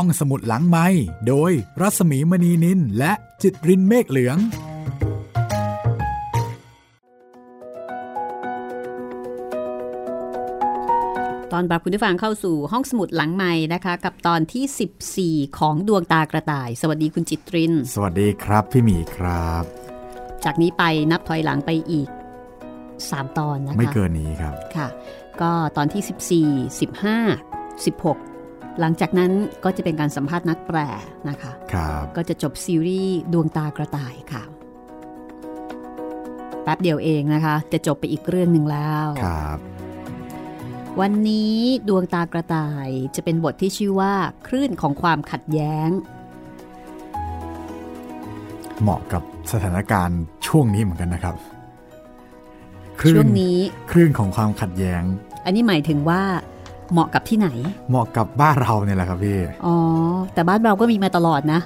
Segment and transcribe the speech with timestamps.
[0.00, 0.86] ห้องสมุดหลังไม้
[1.28, 4.38] โดยรัสมีมณีนินและจิตรินเมฆเหลือง
[11.52, 19.64] ตอนรับคุณผู้ฟังเข้าสู่ห้องสมุดหลังใหม่นะคะ กับตอนที่ 14 ของดวงตากระต่าย สวัสดีคุณจิตริน สวัสดีครับพี่หมีครับ
[20.44, 22.08] จากนี้ไปนับถอยหลังไปอีก
[22.72, 24.88] 3 ตอนนะคะไม่เกินนี้ครับค่ะ
[25.40, 28.35] ก็ตอนที่ 14 15 16
[28.80, 29.32] หลังจากนั้น
[29.64, 30.78] ก็จะเป็นการสัมภาษณ์นักแปล
[31.28, 34.42] นะคะครับก็จะจบซีรีส์ดวงตากระต่ายค่ะ
[36.62, 39.58] แป๊บเดียวเองนะคะ จะจบไปอีกเรื่องหนึ่งแล้วครับ
[41.00, 41.56] วันนี้
[41.88, 44.12] ดวงตากระต่ายจะเป็นบทที่ชื่อว่า
[44.46, 45.88] คลื่นของความขัดแย้ง
[48.80, 51.34] เหมาะกับสถานการณ์ช่วงนี้เหมือนกันนะครับ
[53.00, 53.58] คลื่ช่วงนี้
[53.90, 55.02] คลื่นของความขัดแย้ง
[55.44, 56.22] อันนี้หมายถึงว่า
[56.92, 57.48] เหมาะกับที่ไหน
[57.90, 59.76] เหมาะกับบ้านเราเนี่ยแหละครับพี่ อ๋อ
[60.34, 61.60] แต่บ้านเราก็มีมาตลอดนะ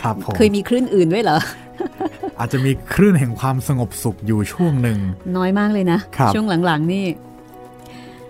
[0.00, 1.38] ครับผม เคยมีคลื่นอื่นด้วยเหรอ
[2.38, 4.98] อาจจะมีคลื่นแห่งความสงบสุขอยู่ช่วงหนึ่ง
[5.36, 7.04] น้อยมากเลยนะครับช่วงหลังๆ นี่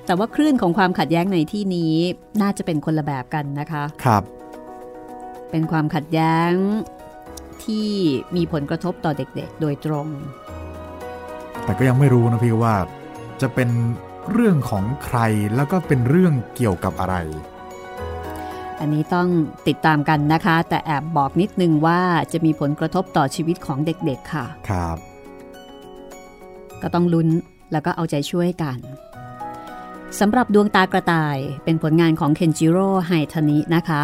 [0.06, 1.94] แต่ว่าคลื่นของความขัดแย้งในที่นี้
[2.42, 4.22] น่าจะเป็นคนละแบบกันนะคะ ครับ
[5.50, 6.52] เป็นความขัดแย้ง
[7.64, 7.88] ที่
[8.36, 10.06] มีผลกระทบต่อเด็กๆ โดยตรง
[11.64, 12.74] แต่ก็ยังไม่รู้นะพี่ว่า
[13.42, 13.68] จะเป็น
[14.32, 15.18] เรื่องของใคร
[15.56, 17.16] แล้วก็เป็นเรื่องเกี่ยวกับอะไร
[18.80, 19.28] อันนี้ต้อง
[19.68, 22.00] ติดตามกันนะคะ แต่แอบบอกนิดนึงว่า
[22.32, 24.98] จะมีผลกระทบต่อชีวิตของเด็กๆค่ะ ครับ
[26.82, 27.28] ก็ต้องลุ้น
[27.72, 28.78] แล้วก็เอาใจช่วยกัน
[30.20, 34.02] สำหรับดวงตากระต่ายเป็นผลงานของเคนจิโร่ไฮทานินะคะ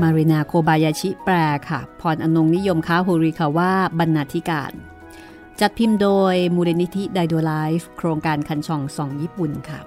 [0.00, 1.34] มารินาโคบายาชิแปล
[1.68, 4.72] ค่ะ พรอนงค์ นิยมค้าฮูริคาว่าบรรณาธิการ
[5.60, 9.80] จัดพิมพ์โดยมูลนิธิไดโดไลฟ์โครงการคันฉ่องส่องญี่ปุ่นค่ะ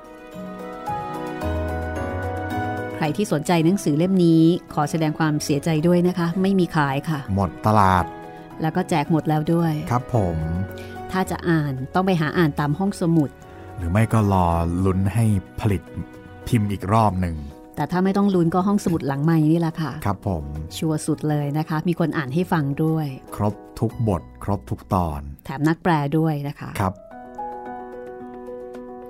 [2.96, 4.44] ใครที่สนใจหนังสือเล่มนี้
[4.74, 8.06] ขอแสดงความเสียใจด้วยนะคะ ไม่มีขายค่ะ หมดตลาด
[8.62, 10.38] แล้วก็แจกหมดแล้วด้วย ครับผม
[11.12, 13.30] ถ้าจะอ่านต้องไปหาอ่านตามห้องสมุด
[13.78, 14.46] หรือไม่ก็รอ
[14.86, 15.26] ลุ้นให้
[15.60, 15.82] ผลิต
[16.48, 17.36] พิมพ์อีกรอบหนึ่ง
[17.78, 20.44] แต่ถ้าไม่ต้องลุ้นก็ห้องสมุดหลังใหม่นี่แหละค่ะ ครับผม
[20.78, 26.94] ชัวร์สุดเลยนะคะ มีคนอ่านให้ฟังด้วย ครบทุกบท ครบทุกตอน แถมนักแปลด้วยนะคะ ครับ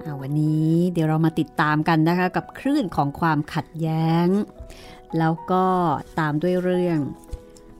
[0.04, 4.28] อ่าวันนี้เดี๋ยวเรามาติดตามกันนะคะ กับคลื่นของความขัดแย้ง
[5.18, 5.66] แล้วก็
[6.20, 7.00] ตามด้วยเรื่อง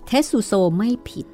[0.08, 1.28] เทสซูโซไม่ผิด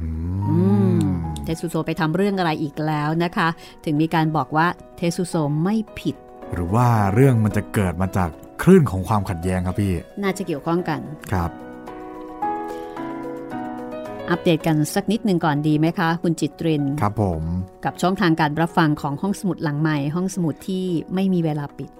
[0.00, 0.08] อื
[0.48, 0.58] อื
[0.98, 1.08] มม
[1.44, 3.48] เทสซูโซไปทำเรื่องอะไรอีกแล้วนะคะ
[3.84, 6.16] ถึงมีการบอกว่าเทสซูโซไม่ผิด
[6.54, 8.30] หรือว่าเรื่องมันจะเกิดมาจาก
[8.62, 11.00] คลื่นของความขัดแย้งครับพี่ น่าจะเกี่ยวข้องกัน
[11.32, 11.50] ครับ
[14.30, 17.42] อัปเดตกันสักนิดหนึ่งก่อนดีไหมคะ คุณจิตรินครับผม
[17.84, 21.90] กับช่องทางการรับฟังของห้องสมุดหลังใหม่ ห้องสมุดที่ไม่มีเวลาปิด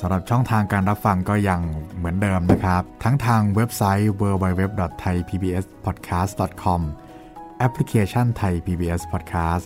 [0.00, 1.60] สำหรับช่องทางการรับฟังก็ยัง
[1.96, 6.80] เหมือนเดิมนะครับ ทั้งทางเว็บไซต์ www.thaipbspodcast.com
[7.58, 9.64] แอปพลิเคชัน Thai PBS Podcast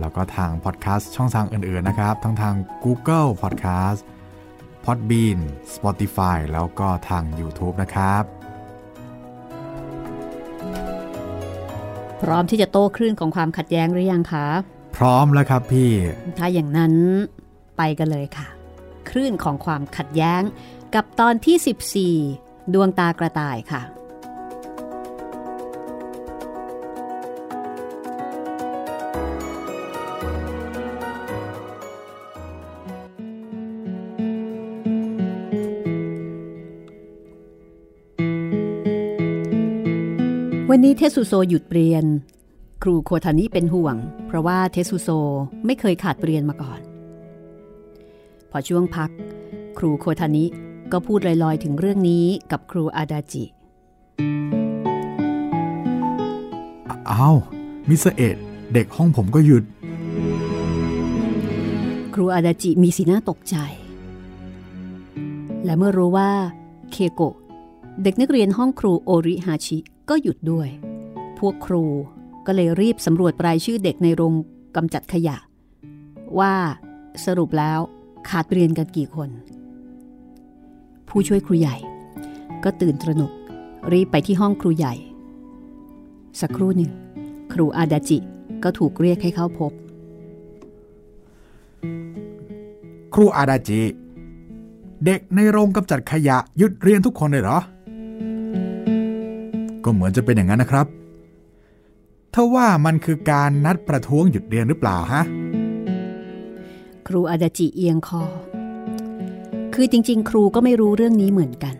[0.00, 4.00] แล้วก็ทางพอดแคสต์ช่องทางอื่นๆนะครับ ทั้งทาง Google Podcast
[4.84, 5.38] Podbean
[5.74, 8.24] Spotify แล้วก็ทาง YouTube นะครับ
[12.22, 14.46] พร้อมที่จะโต้คลื่นของความขัดแย้งหรือยังคะ
[14.96, 15.90] พร้อมแล้วครับพี่
[16.38, 16.94] ถ้าอย่างนั้น
[17.76, 18.48] ไปกันเลยค่ะ
[19.10, 20.42] คลื่นของความขัดแย้ง
[20.94, 23.82] กับตอนที่ 14 ดวงตากระต่ายค่ะ
[40.74, 42.04] วันนี้เทสุโซหยุดเรียน
[42.82, 43.96] ครูโคทานิเป็นห่วง
[44.26, 45.08] เพราะว่าเทสุโซ
[45.66, 46.80] ไม่เคยขาดเรียนมาก่อน
[48.50, 49.10] พอช่วงพัก
[49.78, 50.44] ครูโคทานิ
[50.92, 53.44] ก็พูดลอยๆ ถึงเรื่องนี้กับครูอาดาจิ
[57.10, 57.36] อ้าว
[57.88, 58.36] มิสเอะ
[58.72, 59.64] เด็กห้องผมก็หยุด
[62.14, 63.56] ครูอาดาจิมีสีหน้าตกใจ
[65.64, 66.30] และเมื่อรู้ว่า
[66.92, 67.34] เคโกะ
[68.02, 70.68] เด็กนักเรียนห้องครูโอริฮาชิ ก็หยุดด้วย
[71.38, 71.84] พวกครู
[72.46, 74.32] ก็เลยรีบสำรวจรายชื่อเด็กในโรง
[74.76, 75.36] กำจัดขยะ
[76.38, 76.54] ว่า
[77.24, 77.78] สรุปแล้ว
[78.28, 79.30] ขาดเรียนกันกี่คน
[81.08, 81.76] ผู้ช่วยครูใหญ่
[82.64, 83.32] ก็ตื่นตระหนก
[83.92, 84.94] รีบไปที่ห้องครูใหญ่
[86.40, 86.90] สักครู่หนึ่ง
[87.52, 88.18] ครูอาดาจิ
[88.64, 89.72] ก็ถูกเรียกให้เข้าพบ
[93.14, 93.82] ครูอาดาจิ
[95.04, 97.58] เด็กในโรงกำจัดขยะหยุดเรียนทุกคนเลยเหรอ
[99.84, 100.86] ก็เหมือนจะเป็นอย่างนั้นนะครับ
[102.34, 105.22] ถ้าว่ามันคือการนัดประท้วงหยุดเรียนหรือเปล่าฮะ
[107.06, 108.22] ครูอาดาจิเอียงคอ
[109.74, 111.74] คือจริง ๆ ครูก็ไม่รู้เรื่องนี้เหมือนกัน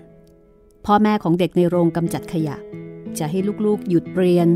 [0.86, 2.56] พ่อแม่ของเด็กในโรงกำจัดขยะ
[3.18, 4.48] จะให้ลูกๆหยุดเรียน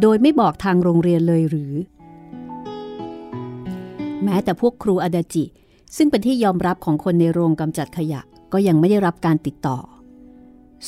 [0.00, 1.72] โดยไม่บอกทางโรงเรียนเลยหรือ
[4.24, 5.44] แม้แต่พวกครูอาดาจิ
[5.96, 8.20] ซึ่งเป็นที่ยอมรับของคนในโรงกำจัดขยะ
[8.52, 9.78] ก็ยังไม่ได้รับการติดต่อ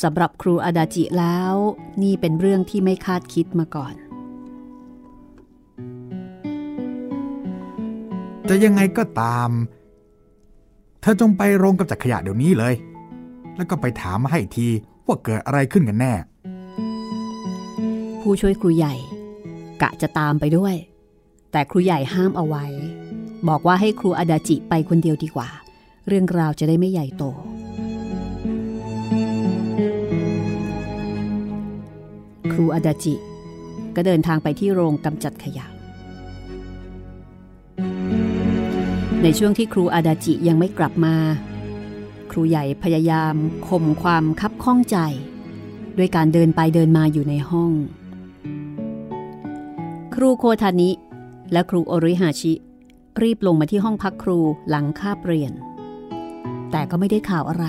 [0.03, 1.55] สำหรับครูอาดาจิแล้ว
[2.03, 3.95] นี่เป็นเรื่องที่ไม่คาดคิดมาก่อน
[8.49, 9.51] จะยังไงก็ตาม
[11.01, 12.75] เธอจงไปโรงกำจัดขยะเดี๋ยวนี้เลย
[13.57, 14.67] แล้วก็ไปถามมาให้ที
[15.07, 16.13] ว่าเกิดอะไรขึ้นกันแน่
[18.21, 18.95] ผู้ช่วยครูใหญ่
[19.83, 20.75] กะจะตามไปด้วย
[21.53, 22.67] แต่ครูใหญ่ห้ามเอาไว้
[23.49, 25.49] บอกว่าให้ครูอาดาจิไปคนเดียวดีกว่า
[26.09, 27.25] เรื่องราวจะได้ไม่ใหญ่โต
[32.53, 33.15] ครูอาดาจิ
[33.97, 35.67] ก็เดินทางไปที่โรงกำจัดขยะ
[39.23, 41.15] ในช่วงที่ครูอาดาจิยังไม่กลับมา
[42.31, 43.35] ครูใหญ่พยายาม
[43.69, 44.99] ข่มความคับข้องใจ
[45.99, 47.73] ด้วยการเดินไปเดินมาอยู่ในห้อง
[50.15, 50.91] ครูโคทานิ
[51.53, 52.53] และครูโอริฮาชิ
[53.23, 54.39] รีบลงมาที่ห้องพักครู
[54.69, 55.53] หลังคาบเรียน
[56.71, 57.67] แต่ก็ไม่ได้ข่าวอะไร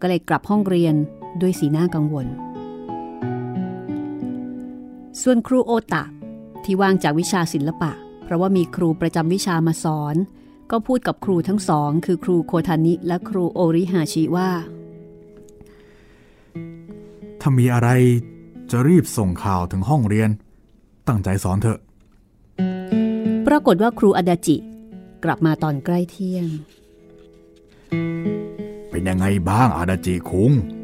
[0.00, 0.94] ก็เลยกลับห้องเรียน
[1.40, 2.26] ด้วยสีหน้ากังวล
[5.22, 6.04] ส่วนครูโอตะ
[6.64, 7.92] ที่ว่างจากวิชาศิลปะ
[8.24, 10.16] เพราะว่ามีครูประจำวิชามาสอน
[10.70, 14.50] ก็พูดกับครูทั้งสอง คือครูโคทานิและครูโอริฮาชิว่า
[17.40, 17.88] ถ้ามีอะไร
[18.70, 20.30] จะรีบส่งข่าวถึงห้องเรียน
[21.08, 21.78] ตั้งใจสอนเถอะ
[23.46, 24.56] ปรากฏว่าครูอาดาจิ
[25.24, 26.46] กลับมาตอนใกล้เที่ยง
[28.90, 30.50] เป็นยังไงบ้างอาดาจิคุง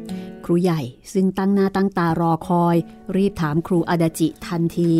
[0.51, 0.81] รูใหญ่
[1.13, 2.75] ซึ่งตั้งหน้าตั้งตารอคอย
[3.15, 4.91] รีบถามครูอาดาจิทันที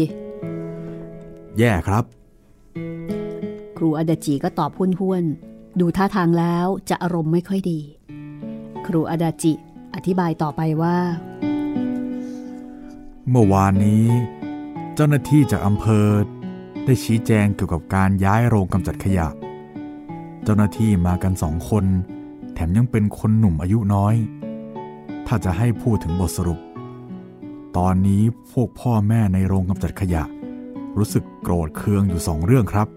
[1.57, 2.03] แย่ครับ
[3.77, 7.79] ครูอาดาจิก็ตอบห้วนห้วนๆ ดูท่าทางแล้วจะอารมณ์ไม่ค่อยดี
[8.87, 9.53] ครูอาดาจิ
[9.95, 10.97] อธิบายต่อไปว่า
[13.29, 14.05] เมื่อวานนี้
[14.95, 16.07] เจ้าหน้าที่จากอำเภอ
[16.85, 19.27] ได้ชี้แจงเกี่ยวกับการย้ายโรงกำจัดขยะ
[20.43, 21.85] เจ้าหน้าที่มากันสองคน
[22.53, 24.15] แถมยังเป็นคนหนุ่มอายุน้อย
[25.33, 26.59] ถ้าจะให้พูดถึงบทสรุป
[27.77, 30.23] ตอนนี้พวกพ่อแม่ในโรงกำจัดขยะ
[30.97, 32.87] รู้สึกโกรธเคืองอยู่สองเรื่องครับ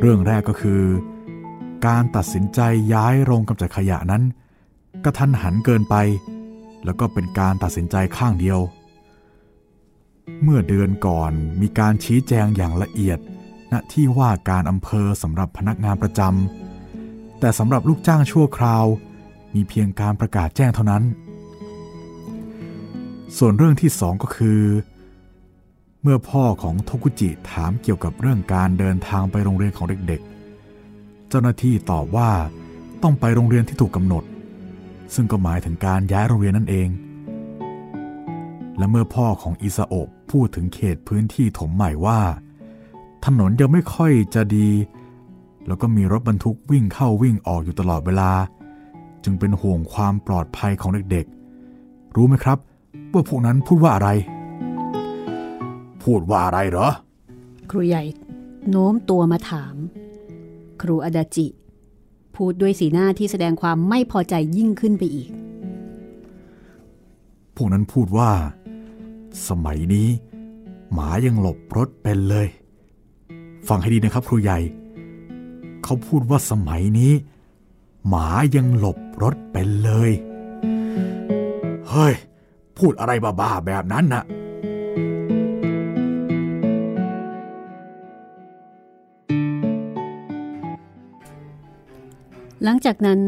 [0.00, 0.82] เรื่องแรกก็คือ
[1.86, 2.60] การตัดสินใจ
[2.92, 4.22] ย้ายโรงกำจัดขยะนั้น
[5.04, 5.96] กระทันหันเกินไป
[6.84, 8.60] แล้วก็เป็นการตัดสินใจข้างเดียว
[10.42, 13.18] เมื่อเดือนก่อนมีการชี้แจงอย่างละเอียด
[13.72, 18.86] ณที่ว่าการอำเภอสำหรับพนักงานประจำแต่สำหรับลูกจ้างชั่วคราว
[19.56, 21.02] มีเพียงการประกาศแจ้งเท่านั้น
[23.38, 24.60] ส่วนเรื่องที่สองก็คือ
[26.02, 32.30] เมื่อพ่อของโทกุจิถามเกี่ยวกับเรื่องการเดินทางไปโรงเรียนของเด็กๆ เจ้าหน้าที่ตอบว่า
[33.02, 34.24] ต้องไปโรงเรียนที่ถูกกำหนด
[35.14, 36.88] ซึ่งก็หมายถึงการย้ายโรงเรียนนั่นเอง
[38.78, 42.20] และเมื่อพ่อของอิซาโอะพูดถึงเขตพื้นที่ถมใหม่ว่า
[43.24, 44.68] ถนนยังไม่ค่อยจะดี
[45.66, 48.30] แล้วก็มีรถบรรทุกวิ่งเข้าวิ่งออกอยู่ตลอดเวลา
[49.28, 52.58] จึงเป็นห่วงความปลอดภัยของเด็กๆ รู้ไหมครับ
[53.12, 54.10] ว่าพวกนั้นพูดว่าอะไร
[56.02, 56.88] พูดว่าอะไรเหรอ
[57.70, 58.02] ครูใหญ่
[58.70, 59.74] โน้มตัวมาถาม
[60.82, 61.46] ครูอาดาจิ
[62.36, 65.28] พูดด้วยสีหน้าที่แสดงความไม่พอใจยิ่งขึ้นไปอีก
[67.56, 68.30] พวกนั้นพูดว่า
[69.48, 70.08] สมัยนี้
[70.92, 72.46] หมายังหลบรถเป็นเลย
[73.68, 74.58] ฟังให้ดีนะครับครูใหญ่
[75.84, 77.12] เขาพูดว่าสมัยนี้
[78.08, 80.10] หมายังหลบรถเป็นเลย
[81.88, 82.14] เฮ้ย
[82.78, 84.24] พูดอะไรบ้าๆแบบนั้นน่ะ
[92.64, 93.20] หลังจากนั้น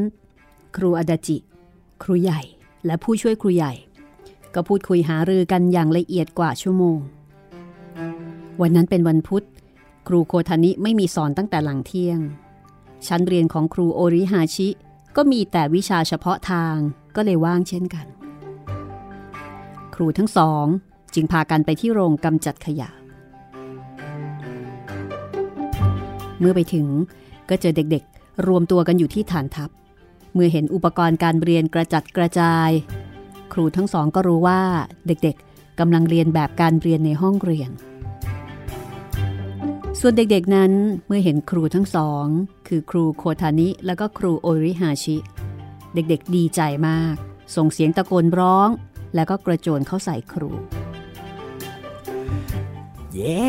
[0.76, 1.36] ครูอาดาจิ
[2.02, 2.40] ครูใหญ่
[2.86, 3.72] และผู้ช่วยครูใหญ่
[4.54, 6.98] ก็พูดคุยหารือกันอย่างละเอียดกว่าชั่วโมง
[8.60, 9.44] วันนั้นเป็นวันพุธ
[10.08, 12.18] ครูโคทานิไม่มีสอนตั้งแต่หลังเที่ยง
[13.06, 14.68] ชั้นเรียนของครูโอริฮาชิ
[15.16, 16.76] ก็มีแต่วิชาเฉพาะทาง
[17.16, 18.06] ก็เลยว่างเช่นกัน
[19.94, 20.66] ครูทั้งสอง
[21.14, 22.90] จึงพากันไปที่โรงกำจัดขยะ
[26.38, 26.86] เมื่อไปถึง
[27.48, 29.70] ก็เจอเด็กๆ รวมตัวกันอยู่ที่ฐานทัพ
[30.34, 32.70] เมื่อเห็นอุปกรณ์การเรียนกระจัดกระจาย
[33.52, 34.60] ครูทั้งสองก็รู้ว่า
[35.06, 37.70] เด็กๆกำลังเรียนแบบการเรียนในห้องเรียน
[40.00, 40.72] ส่วนเด็กๆนั้น
[41.06, 42.24] เมื่อเห็นครูทั้งสอง
[42.68, 45.16] คือครูโคทานิและก็ครูโอริฮาชิ
[45.94, 47.14] เด็กๆดีใจมาก
[47.56, 48.68] ส่งเสียงตะโกนร้อง
[49.14, 50.50] แล้วก็กระโจนเข้าใส่ครู
[53.14, 53.48] เย้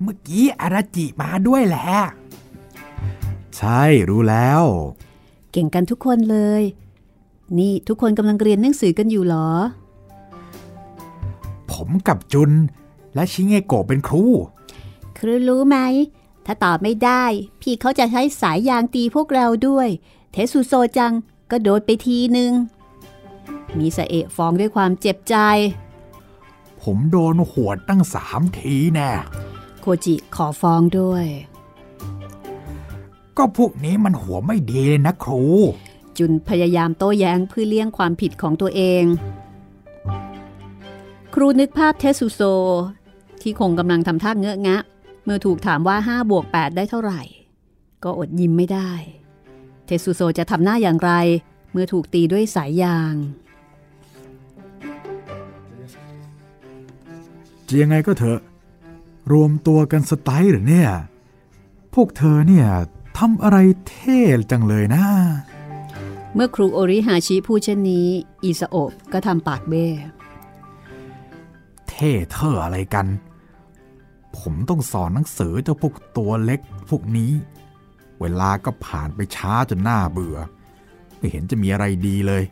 [0.00, 1.88] เมื่อกี้อาราจิมาด้วยแหละ
[3.56, 4.62] ใช่รู้แล้ว
[5.52, 6.62] เก่งกันทุกคนเลย
[7.58, 9.50] นี่ทุกคนกำลังเรียนหนังสือกันอยู่เหรอ
[11.72, 12.50] ผมกับจุน
[13.14, 14.24] และชิเงโกะเป็นครู
[15.18, 15.78] ครูรู้ไหม
[16.46, 17.24] ถ้าตอบไม่ได้
[17.60, 19.88] พี่เขาจะใช้สายยางตีพวกเราด้วย
[20.32, 21.12] เทสุโซจัง
[21.50, 22.52] ก็โดนไปทีหนึ่ง
[23.78, 25.36] มีสะเอะฟ้องด้วยความเจ็บใจ
[26.82, 29.10] ผมโดนหวดตั้งสามทีแน่
[29.80, 31.26] โคจิขอฟ้องด้วย
[33.36, 35.42] ก็พวกนี้มันหัวไม่ดีเลยนะครู
[36.18, 39.04] จุนพยายามโต้แย้งเพื่อเลี่ยงความผิดของตัวเอง
[41.34, 42.40] ครูนึกภาพเทสุโซ
[43.40, 44.78] ที่คงกำลังทำท่าเงอะงะ
[45.24, 47.22] เมื่อถูกถามว่า5บวก8ได้เท่าไหร่
[48.04, 48.92] ก็อดยิ้มไม่ได้
[49.86, 51.12] เทสุโซจะทำหน้าอย่างไร
[51.72, 53.14] เมื่อถูกตีด้วยสายยาง
[57.66, 58.40] จะยังไงก็เถอะ
[59.32, 60.90] รวมตัวกันสไตล์เหรือเนี่ย
[61.94, 62.66] พวกเธอเนี่ย
[63.18, 63.56] ทำอะไร
[63.88, 64.18] เท่
[64.50, 65.04] จังเลยนะ
[66.34, 68.08] เมื่อครูโอริฮาชิพูดเช่นนี้
[68.44, 69.86] อิซาโอะก็ทำปากเบ้
[71.88, 73.06] เท่เธออะไรกัน
[74.38, 76.60] ผมต้องสอนหนังสือเจ้าพวกตัวเล็ก
[76.90, 77.32] พวกนี้
[78.20, 80.36] เวลาก็ผ่านไปช้าจนหน้าเบื่อ
[81.18, 82.42] ไม่เห็นจะมีอะไรดีเลย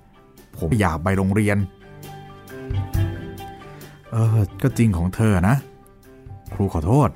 [0.56, 1.58] ผมอยากไปโรงเรียน
[4.10, 5.56] เออ ก็จริงของเธอนะ
[6.54, 7.08] ครูขอโทษ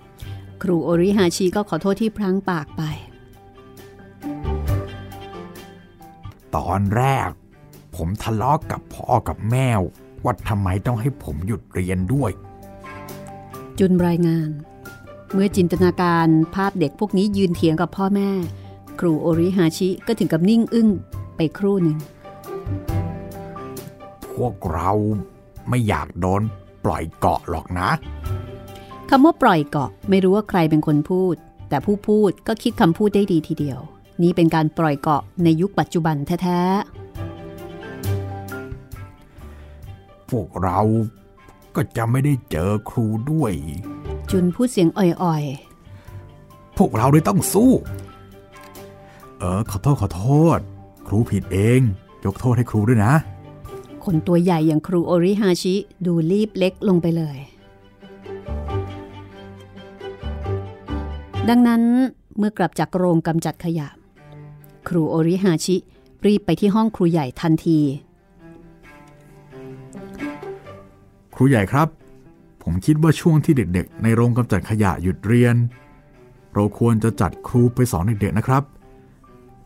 [0.63, 2.83] ครูโอริฮาชิก็ขอโทษที่พลั้งปากไป
[6.57, 7.31] ตอนแรก
[7.97, 9.69] ผมทะเลาะกกับพ่อกับแม่
[10.25, 12.31] ว่าทำไมต้องให้ผมหยุดเรียนด้วย
[13.79, 14.51] จุนรายงาน
[15.33, 18.31] เมื่อจินตนาการภาพเด็กพวกนี้ยืนเถียงกับพ่อแม่
[19.01, 20.89] ครูโอริฮาชิก็ถึงกับนิ่งอึ้ง
[21.37, 21.99] ไปครู่หนึ่ง
[24.35, 24.91] พวกเรา
[25.69, 26.43] ไม่อยากโดน
[26.85, 27.91] ปล่อยเกาะหรอกนะ
[29.11, 31.35] คำว่าปล่อยเกาะไม่รู้ว่าใครเป็นคนพูด
[31.69, 33.81] แต่ผู้พูดก็คิดคำพูดได้ดีทีเดียว
[34.23, 36.63] นี่เป็นการปล่อยเกาะในยุคปัจจุบันแท้
[40.31, 40.81] พวกเรา
[41.77, 45.45] ก็จะไม่ได้เจอครูด้วยๆจุนพูดเสียงอ่อย
[46.77, 47.71] พวกเราเลยต้องสู้
[49.39, 50.25] เออ ขอโทษขอโท
[50.57, 50.59] ษ
[51.07, 51.81] ครูผิดเอง
[52.25, 55.75] ยกโทษให้ครูด้วยนะๆคนตัวใหญ่อย่างครูโอริฮาชิ
[56.07, 57.39] ดูรีบเล็กลงไปเลย
[61.49, 61.83] ดังนั้น
[62.39, 63.89] เมื่อกลับจากโรงกำจัดขยะ
[64.89, 65.77] ครูโอริฮาชิ
[66.27, 67.79] รีบไปที่ห้องครูใหญ่ทันที
[71.37, 71.89] ครูใหญ่ครับ
[72.63, 75.57] ผมคิดว่าช่วงที่เด็กๆ ในโรงกำจัดขยะหยุดเรียน
[76.55, 78.63] เราควรจะจัดครูไปสอนเด็กๆนะครับ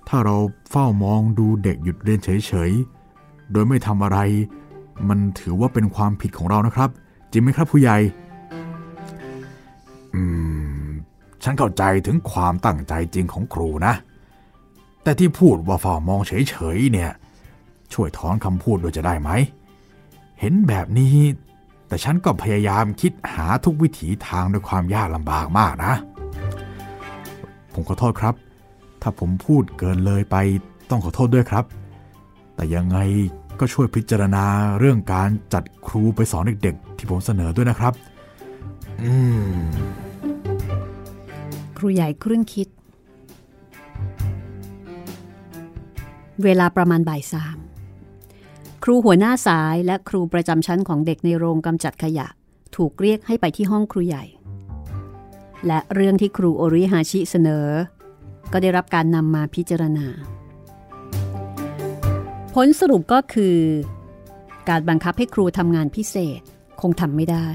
[0.09, 0.37] ถ้าเรา
[0.71, 4.19] เฝ้ามองดูเด็กหยุดเรียนเฉยๆ โดยไม่ทำอะไร
[5.09, 6.91] มันถือว่าเป็นความผิดของเรานะครับ
[7.31, 7.99] จริงไหมครับผู้ใหญ่
[10.15, 10.23] อื
[10.87, 10.89] ม
[11.43, 13.95] ฉันเข้าใจถึงความตั้งใจจริงของครูนะ
[15.03, 17.11] แต่ที่พูดว่าเฝ้ามองเฉยๆเนี่ย
[17.93, 19.31] ช่วยถอนคำพูดด้วยจะได้ไหม
[20.41, 21.15] เห็นแบบนี้
[21.91, 25.93] แต่ฉันก็พยายามคิดหาทุกวิถีทางด้วยความยากลำบากมากนะ
[27.73, 28.35] ผมขอโทษครับ
[29.03, 30.37] ถ้าผมพูดเกินเลยไป
[30.91, 31.65] ต้องขอโทษด้วยครับ
[32.55, 32.99] แต่ยังไง
[33.61, 34.45] ก็ช่วยพิจารณา
[34.79, 37.93] เรื่องการจัดครูไปสอนเด็กๆ ที่ผมเสนอด้วยนะครับ
[39.03, 39.61] อืม
[41.77, 42.69] ครูใหญ่ครุ่นคิด
[46.45, 47.57] เวลาประมาณบ่ายสาม
[48.85, 52.27] ครูหัวหน้าสายและครูประจำชั้นของเด็กในโรงกำจัดขยะ
[52.77, 54.25] ถูกเรียกให้ไปที่ห้องครูใหญ่
[55.67, 57.67] และเรื่องที่ครูโอริฮาชิเสนอ
[58.53, 60.07] ก็ได้รับการนำมาพิจารณา
[62.55, 63.59] ผลสรุปก็คือ
[64.69, 66.41] การบังคับให้ครูทำงานพิเศษ
[66.81, 67.49] คงทำไม่ได้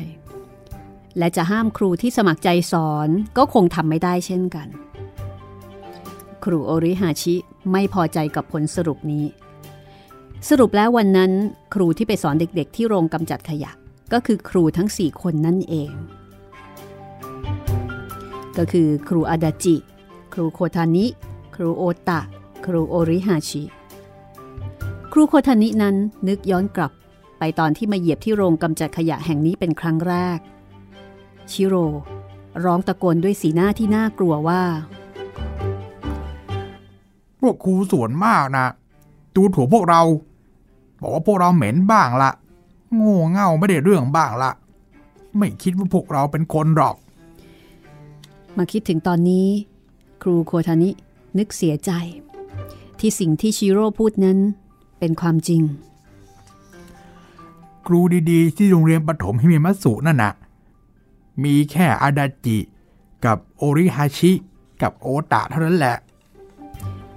[1.18, 4.68] และจะห้ามครูที่สมัครใจสอนก็คงทำไม่ได้เช่นกัน
[6.44, 7.36] ครูโอริฮาชิ
[7.72, 9.26] ไม่พอใจกับผลสรุปนี้
[10.50, 11.32] สรุปแล้ววันนั้น
[11.74, 13.72] ครูที่ไปสอนเด็กๆ ที่โรงกำจัดขยะ
[14.14, 15.92] ก็คือครูทั้ง 4 คนนั่นเอง
[18.58, 19.76] ก็คือครูอาดาจิ
[20.34, 21.06] ครูโคทานิ
[21.56, 22.20] ครูโอตะ
[22.66, 23.64] ครูโอริฮาชิ
[25.14, 25.96] ครูโคทานินั้น
[26.28, 26.92] นึกย้อนกลับ
[27.40, 30.40] ไปตอนที่มาเหยียบที่โรงกำจัดขยะแห่งนี้เป็นครั้งแรก
[31.52, 31.86] ชิโร่
[32.64, 34.64] ร้องตะโกนด้วยสีหน้าที่น่ากลัวว่า
[37.40, 38.68] พวกครูส่วนมากนะ
[39.36, 40.02] ดูถูกพวกเรา
[41.06, 42.32] บอกว่าพวกเราเหม็นบ้างละ
[42.96, 44.52] โง่เง่าไม่ได้เรื่องบ้างละ
[45.38, 46.96] ไม่คิดว่าพวกเราเป็นคนหรอก
[48.58, 49.48] มาคิดถึงตอนนี้
[50.22, 50.90] ครูโคทานิ
[51.38, 51.92] นึกเสียใจ
[53.00, 54.38] ที่สิ่งที่ชิโร่พูดนั้น
[55.00, 55.62] เป็นความจริง
[57.86, 58.00] ครู
[58.32, 60.32] ดีๆ ที่โรงเรียนประถมฮิเมมัตสุนั่นนะ
[61.44, 62.58] มีแค่อาดาจิ
[63.26, 64.32] กับโอริฮาชิ
[64.82, 65.96] กับโอตะเท่านั้นแหละ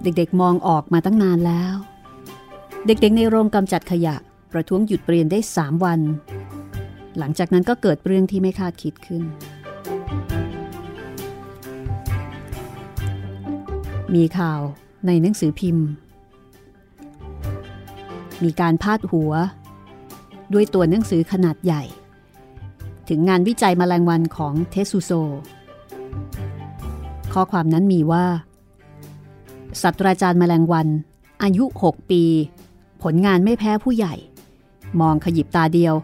[0.02, 1.74] เด็กๆมองออกมาตั้งนานแล้ว
[2.90, 4.16] เด็กๆ ในโรงกำจัดขยะ
[4.52, 6.00] ประท้วงหยุดเรียนได้ 3 วัน
[7.18, 9.22] หลังจากนั้นก็เกิดเรื่องที่ไม่คาดคิดขึ้น
[14.14, 14.60] มีข่าว
[15.06, 15.86] ในหนังสือพิมพ์
[18.42, 19.32] มีการพาดหัว
[20.52, 21.82] ด้วยตัวหนังสือขนาดใหญ่
[23.08, 25.12] ถึงงานวิจัยมแมลงวันของเทสุโซ
[27.32, 28.26] ข้อความนั้นมีว่า
[29.82, 30.88] ศาสตราจารย์แมลงวัน
[31.42, 32.24] อายุ 6 ปี
[33.02, 34.14] ผลงานไม่แพ้ผู้ใหญ่
[35.00, 35.94] มองขยิบตาเดียว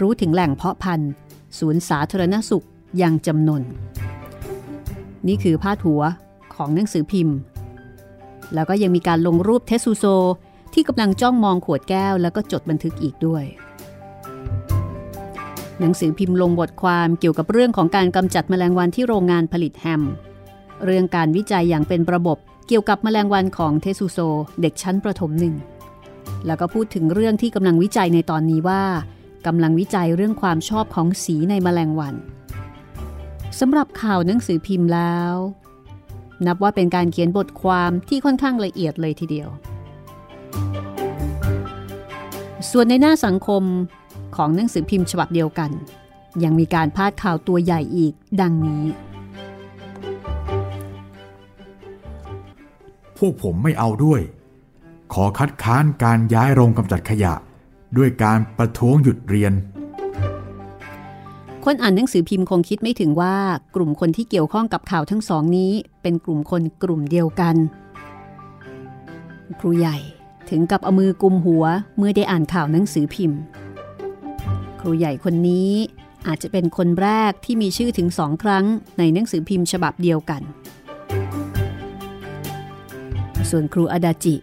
[0.00, 1.10] รู้ถึงแหล่งเพาะพันธุ์
[1.58, 2.66] ศูนย์สาธารณสุข
[2.98, 3.62] อย่างจำนวน
[5.26, 6.02] นี่คือพาดหัว
[6.54, 7.36] ของหนังสือพิมพ์
[8.54, 10.04] แล้วก็ยังมีการลงรูปเทสุโซ
[10.74, 13.44] ที่กำลังจ้องมองขวดแก้วแล้วก็จดบันทึกอีกด้วย
[15.80, 20.02] หนังสือพิมพ์ลงบทความเกี่ยวกับเรื่องของการกำจัดแมลงวันที่โรงงานผลิตแฮม
[20.84, 22.38] เรื่องการวิจัยอย่างเป็นระบบ
[22.68, 24.18] เกี่ยวกับแมลงวันของเทสุโซ
[24.60, 25.54] เด็กชั้นประถมหนึ่ง
[26.46, 28.82] แล้วก็พูดถึงเรื่องที่กำลังวิจัยในตอนนี้ว่า
[29.46, 32.14] กำลังวิจัยเรื่องความชอบของสีในแมลงวัน
[33.60, 35.34] สำหรับข่าวหนังสือพิมพ์แล้ว
[36.46, 39.48] นับว่าเป็นการเขียนบทความที่ค่อนข้างละเอียดเลยทีเดียว
[42.70, 43.62] ส่วนในหน้าสังคม
[44.36, 45.70] ของหนังสือพิมพ์ฉบับเดียวกัน
[46.44, 48.84] ยังมีการพาดข่าวตัวใหญ่อีกดังนี้
[53.18, 54.20] พวกผมไม่เอาด้วย
[55.12, 57.34] ขอคัดค้านการย้ายโรงกำจัดขยะ
[57.96, 59.52] ด้วยการประท้วงหยุดเรียน
[61.64, 63.36] คนอ่านหนังสือพิมพ์คงคิดไม่ถึงว่า
[63.74, 67.56] กลุ่มคนที่เกี่ยวข้องกับข่าวทั้งสองนี้ เป็นกลุ่มคนกลุ่มเดียวกัน
[69.60, 69.96] ครูใหญ่
[70.50, 71.64] ถึงกับเอามือกุมหัว
[71.96, 73.38] เมื่อได้อ่านข่าวหนังสือพิมพ์
[74.80, 75.72] ครูใหญ่คนนี้
[76.26, 78.64] อาจจะเป็นคนแรกที่มีชื่อถึงสองครั้ง
[78.98, 80.42] ในหนังสือพิมพ์ฉบับเดียวกัน
[83.50, 84.36] ส่วนครูอดาจิ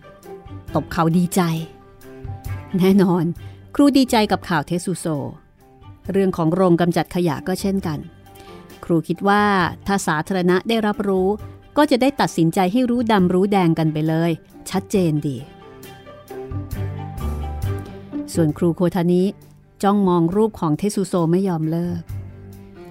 [0.75, 1.42] ตบเขาดีใจ
[2.78, 3.25] แน่นอน
[3.75, 5.05] ครูดีใจกับข่าวเทสุโซ
[6.12, 8.00] เรื่องของโรงกำจัดขยะก็เช่นกัน
[8.84, 9.44] ครูคิดว่า
[9.88, 11.27] ถ้าสาธารณะได้รับรู้
[11.77, 14.31] ก็จะได้ตัดสินใจให้รู้ดำรู้แดงกันไปเลย
[14.70, 15.38] ชัดเจนดี
[18.34, 19.24] ส่วนครูโคทานิ
[19.84, 22.01] จ้องมองรูปของเทสุโซไม่ยอมเลิก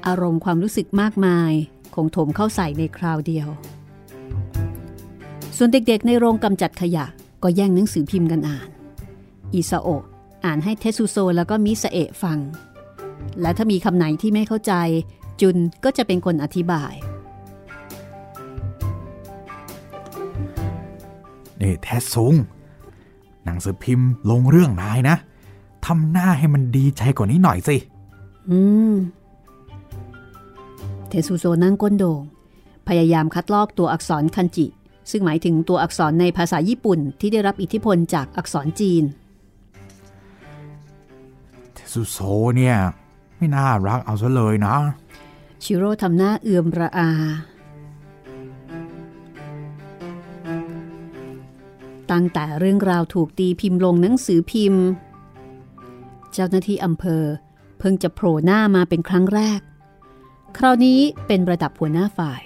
[0.06, 1.52] อารมณ์ความรู้สึกมากมาย
[1.94, 3.48] คงถมเข้าใส่ในคราวเดียว
[5.56, 7.06] ส่วนเด็กๆในโรงกำจัดขยะ
[7.42, 8.68] ก็แย่งหนังสือพิมพ์กันอ่าน
[9.54, 10.04] อิซาโอะ
[10.44, 12.38] อ่านให้เทสุโซแล้วก็มิสเอะฟัง
[13.40, 14.72] และถ้ามีคำไหนที่ไม่เข้าใจ
[15.40, 16.92] จุนก็จะเป็นคนอธิบาย
[21.60, 22.34] นี่แทสซุง
[23.44, 25.16] หนังสือพิมพ์ลงเรื่องนายนะ
[25.86, 27.76] ทำหน้าให้มันดีใจกว่านี้หน่อยสิ
[28.50, 28.58] อื
[28.92, 28.94] ม
[31.08, 32.22] เทสุโซนั่งก้นโด่ง
[32.88, 34.66] พยายามคัดลอกตัวอักษรคันจิ
[35.10, 39.04] ซึ่งหมายถึงตัวอักษรในภาษาญี่ปุ่นที่ได้รับอิทธิพลจากอักษรจีน
[41.74, 42.18] เทสุโซ
[42.56, 42.76] เนี่ย
[43.36, 44.76] ไม่น่ารักเอาซะเลยนะ
[45.62, 47.10] ชิโร่ทำหน้าเอื่อมระอา
[52.10, 54.84] ตั้งแต่เรื่องราวถูกตีพิมพ์ลงหนังสือพิมพ์
[56.32, 57.24] เจ้าหน้าที่อำเภอ
[57.78, 59.60] เพิ่งจะโผล่หน้ามาเป็นครั้งแรก
[60.56, 62.42] คราวนี้เป็นระดับหัวหน้าฝ่าย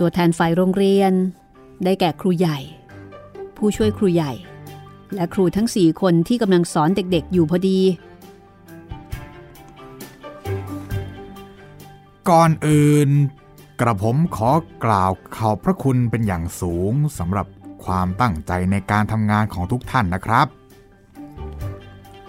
[0.00, 1.12] ตัวแทนฝ่ายโรงเรียน
[1.84, 2.58] ได้แก่ครูใหญ่
[3.56, 4.32] ผู้ช่วยครูใหญ่
[5.14, 7.80] และครูทั้งสี่คนที่กำลังสอนเด็กๆ อยู่พอดี
[12.28, 13.10] ก่อนอื่น
[13.80, 14.50] กระผมขอ
[14.84, 17.46] กล่าวขอบพระคุณเป็นอย่างสูงสำหรับ
[17.84, 20.46] ความตั้งใจในการทำงานของทุกท่านนะครับ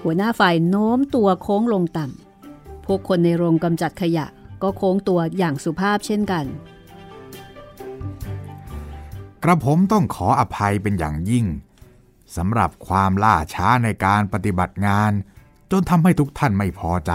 [0.02, 4.26] หัวหน้าฝ่ายโน้มตัวโค้งลงต่ำพวกคนในโรงกำจัดขยะ
[4.62, 6.46] ก็โค้งตัวอย่างสุภาพเช่นกัน
[9.44, 11.46] กระผมต้องขออภัยเป็นอย่างยิ่ง
[12.36, 15.12] สำหรับความล่าช้าในการปฏิบัติงาน
[15.72, 17.14] จนทำให้ทุกท่านไม่พอใจ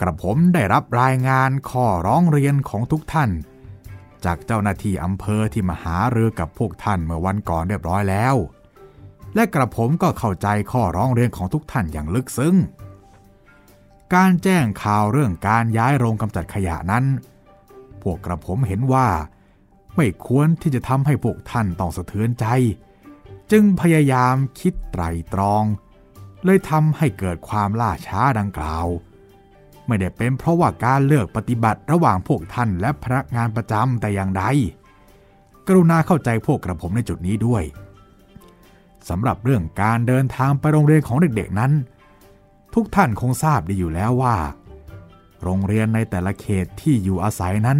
[0.00, 3.30] กระผมได้รับรายงานข้อร้องเรียนของทุกท่าน
[4.24, 8.34] จากเจ้าหน้าที่อำเภอที่มาหาเรือกับพวกท่านเมื่อวันก่อนเรียบร้อยแล้ว
[9.34, 12.54] และกระผมก็เข้าใจข้อร้องเรียนของทุกท่านอย่างลึกซึ้ง
[14.14, 17.04] การแจ้งข่าวเรื่องการย้ายโรงกำจัดขยะนั้น
[18.02, 19.08] พวกกระผมเห็นว่า
[19.96, 22.46] ไม่ควรที่จะทำให้พวกท่านต้องสะเทือนใจ
[23.52, 25.64] จึงพยายามคิดไตรตรอง
[26.44, 28.86] เลยทำให้เกิดความล่าช้าดังกล่าว
[29.86, 34.44] ไม่ได้เป็นเพราะว่าการเลือกปฏิบัติระหว่างพวกท่านและพนักงานประจำแต่อย่างใด
[35.66, 37.62] กรุณาเข้าใจพวกกระผมในจุดนี้ด้วย
[39.08, 41.72] สำหรับเรื่องการเดินทางไปโรงเรียนของเด็กๆนั้น
[42.74, 44.36] ทุกท่านคงทราบดีอยู่แล้วว่า
[45.42, 47.78] โรงเรียนในแต่ละเขตที่อยู่อาศัยนั้น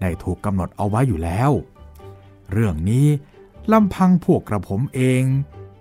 [0.00, 1.50] ได้ถูกกำหนดเอาไว้อยู่แล้ว
[2.52, 3.06] เรื่องนี้
[3.72, 5.22] ลำพังพวกกระผมเอง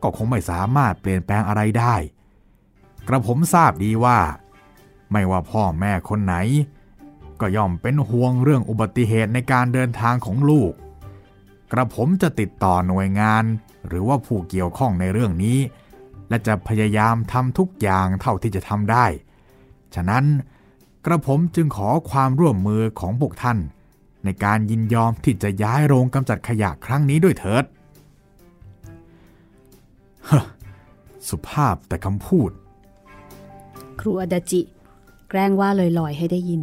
[0.01, 1.95] ก็คงไม่สามารถเปลี่ยนแปลงอะไรได้
[3.07, 4.19] กระผมทราบดีว่า
[5.11, 6.35] ไม่ว่าพ่อแม่คนไหน
[7.39, 10.73] ก็ย่อมเป็นห่วงเรื่องอุบัติเหตุในการเดินทางของลูก
[11.71, 13.43] กระผมจะติดต่อหน่วยงาน
[13.87, 15.59] หรือว่าผู้เกี่ยวข้องในเรื่องนี้
[16.29, 19.05] และจะพยายามทำทุกอย่างเท่าที่จะทำได้
[19.95, 20.25] ฉะนั้น
[21.05, 23.57] กระผมจึงขอความร่วมมือของพวกท่าน
[24.25, 27.65] ในการยินยอมที่จะย้ายโรงกำจัดขยะครั้งนี้ด้วยเถิด
[31.29, 32.51] สุภาพแต่คำพูด
[33.99, 34.61] ครูอดาจิ
[35.29, 36.61] แกล้งว่าลอยๆให้ได้ยิน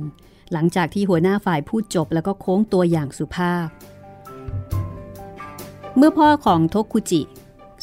[0.52, 3.66] หลังจากที่หัวหน้าฝ่ายพูดจบแล้วก็โค้งตัวอย่างสุภาพ
[5.96, 7.22] เมื่อพ่อของโทคุจิ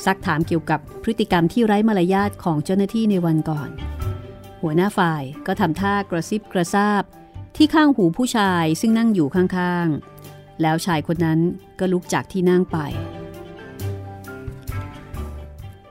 [0.05, 3.69] ซักถามเกี่ยวกับพฤติกรรมที่ไร้มารยาทของเจ้าหน้าที่ในวันก่อน
[4.61, 7.03] หัวหน้าฝ่ายก็ทำท่ากระซิบกระซาบ
[7.55, 11.39] ที่ข้างหูผู้ชายซึ่งนั่งอยู่ข้างๆ แล้วชายคนนั้น
[11.79, 12.77] ก็ลุกจากที่นั่งไป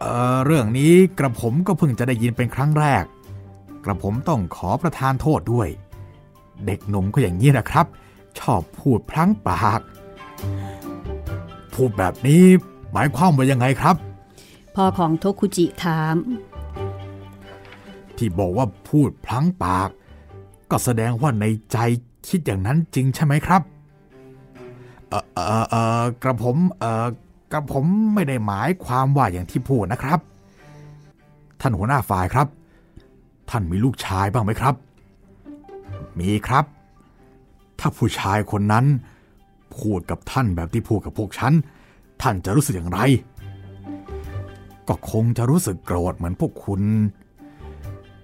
[0.00, 3.04] เเรื่องนี้กระผมก็เพิ่งจะได้ยินเป็นครั้งแรก
[3.84, 5.68] กระผมต้องขอประทานโทษด้วย
[6.66, 7.86] เด็กหนุ่มก็อย่างนี้นะครับ
[8.38, 9.80] ชอบพูดพลั้งปาก
[11.74, 12.44] พูดแบบนี้
[12.92, 13.96] หมายความว่ายังไงครับ
[14.74, 16.16] พ่อของโทคุจิถาม
[18.16, 19.90] ที่บอกว่าพูดพลั้งปาก
[20.70, 21.78] ก็แสดงว่าในใจ
[22.28, 23.62] คิดอย่างนั้นจริงใช่ไหมครับ
[25.08, 27.06] เออเออเออกระผมเออ
[27.52, 30.20] กระผมไม่ได้หมายความว่าอย่างที่พูดนะครับ
[31.60, 32.46] ท่านหัวหน้าฝ่ายครับ
[33.50, 34.74] ท่านมีลูกชายบ้างไหมครับ
[36.18, 36.64] มีครับ
[37.78, 38.86] ถ้าผู้ชายคนนั้น
[39.76, 41.52] พูดกับท่านแบบที่พูดกับพวกฉัน
[42.22, 43.00] ท่านจะรู้สึกอย่างไร
[44.88, 46.82] ก็คงจะรู้สึกโกรธเหมือนพวกคุณ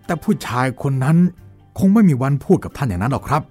[0.04, 1.16] แต่ผู้ชายคนนั้น
[1.78, 3.42] คงไม่มีวันพูดกับท่านอย่างนั้นหรอกครับ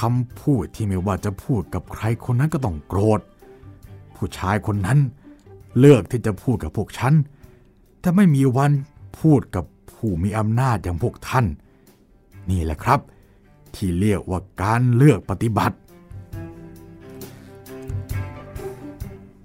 [0.00, 3.20] คำพูดที่ไม่ว่าจะพูดกับใครคนนั้นก็ต้องโกรธ
[4.16, 4.98] ผู้ชายคนนั้น
[5.78, 7.14] เลือกที่จะพูดกับพวกฉัน
[8.00, 8.72] แต่ไม่มีวัน
[9.20, 11.46] พูดกับผู้มีอำนาจอย่างพวกท่าน
[12.50, 13.00] นี่แหละครับ
[13.74, 15.76] ที่เรียกว่าการเลือกปฏิบัติ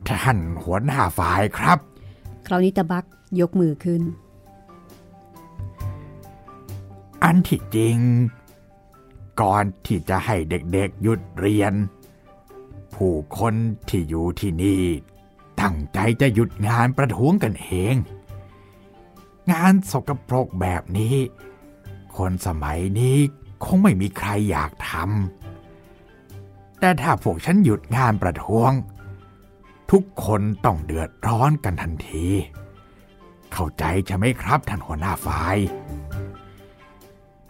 [0.08, 1.78] ท่านหัวหน้าฝ่ายครับ
[2.48, 3.06] คราวนี้ตะบัก
[3.42, 4.02] ยกมือขึ้น
[7.26, 7.98] อันที่จริง
[9.42, 11.74] ก่อนที่จะให้เด็กๆหยุดเรียน
[12.94, 13.54] ผู้คน
[13.90, 14.84] ที่อยู่ที่นี่
[15.62, 17.96] ตั้งใจจะหยุดงานประท้วงกันเอง
[19.52, 21.16] งานสกปรกแบบนี้
[22.18, 23.18] คนสมัยนี้
[23.64, 28.72] คงไม่มีใครอยากทำแต่ถ้าพวกฉันหยุดงานประท้วง
[29.92, 32.28] ทุกคนต้องเดือดร้อนกันทันที
[33.54, 35.58] เข้าใจใช่ไหมครับท่านหัวหน้าฝ่าย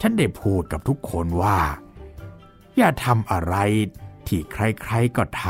[0.07, 1.59] ฉันได้พูดกับทุกคนว่า
[2.77, 3.55] อย่าทำอะไร
[4.27, 5.43] ที่ใครๆก็ท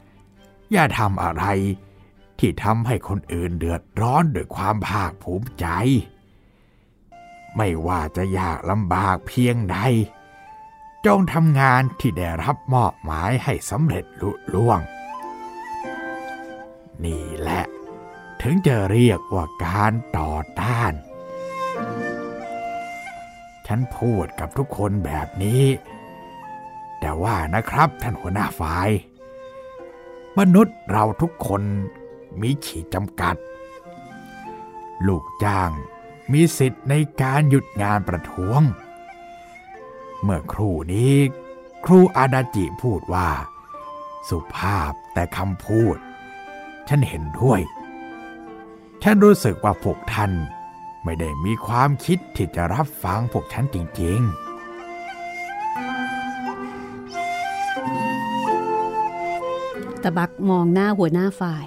[0.00, 1.44] ำอย่าทำอะไร
[2.38, 5.66] ที่ทำให้คนอื่นเดือดร้อนด้วยความภาคภูมิใจ
[7.56, 9.78] ไม่ว่าจะยากลำบากเพียงใด
[11.06, 14.80] จงทำงานที่ได้รับมอบหมายให้สำเร็จลุล่วง
[17.04, 17.64] นี่แหละ
[18.42, 20.94] ถึงจะเรียกว่าการต่อต้าน
[23.68, 25.64] ฉันพูดกับทุกคนแบบนี้
[27.00, 28.88] แต่ว่านะครับท่านหัวหน้าฝ่าย
[30.38, 31.62] มนุษย์เราทุกคน
[32.40, 33.36] มีขีดจำกัด
[35.06, 35.70] ลูกจ้าง
[36.32, 38.60] มีสิทธิ์ในการหยุดงานประท้วง
[40.22, 41.14] เมื่อครู่นี้
[41.84, 43.28] ครูอาดาจิพูดว่า
[44.28, 45.96] สุภาพแต่คำพูด
[46.88, 47.60] ฉันเห็นด้วย
[49.02, 50.32] ฉันรู้สึกว่าพวกท่าน
[51.04, 54.48] ไม่ได้มีความคิดที่จะรับฟังพวกฉันจริง ๆ
[60.02, 61.66] ตะบักมองหน้าหัวหน้าฝ่าย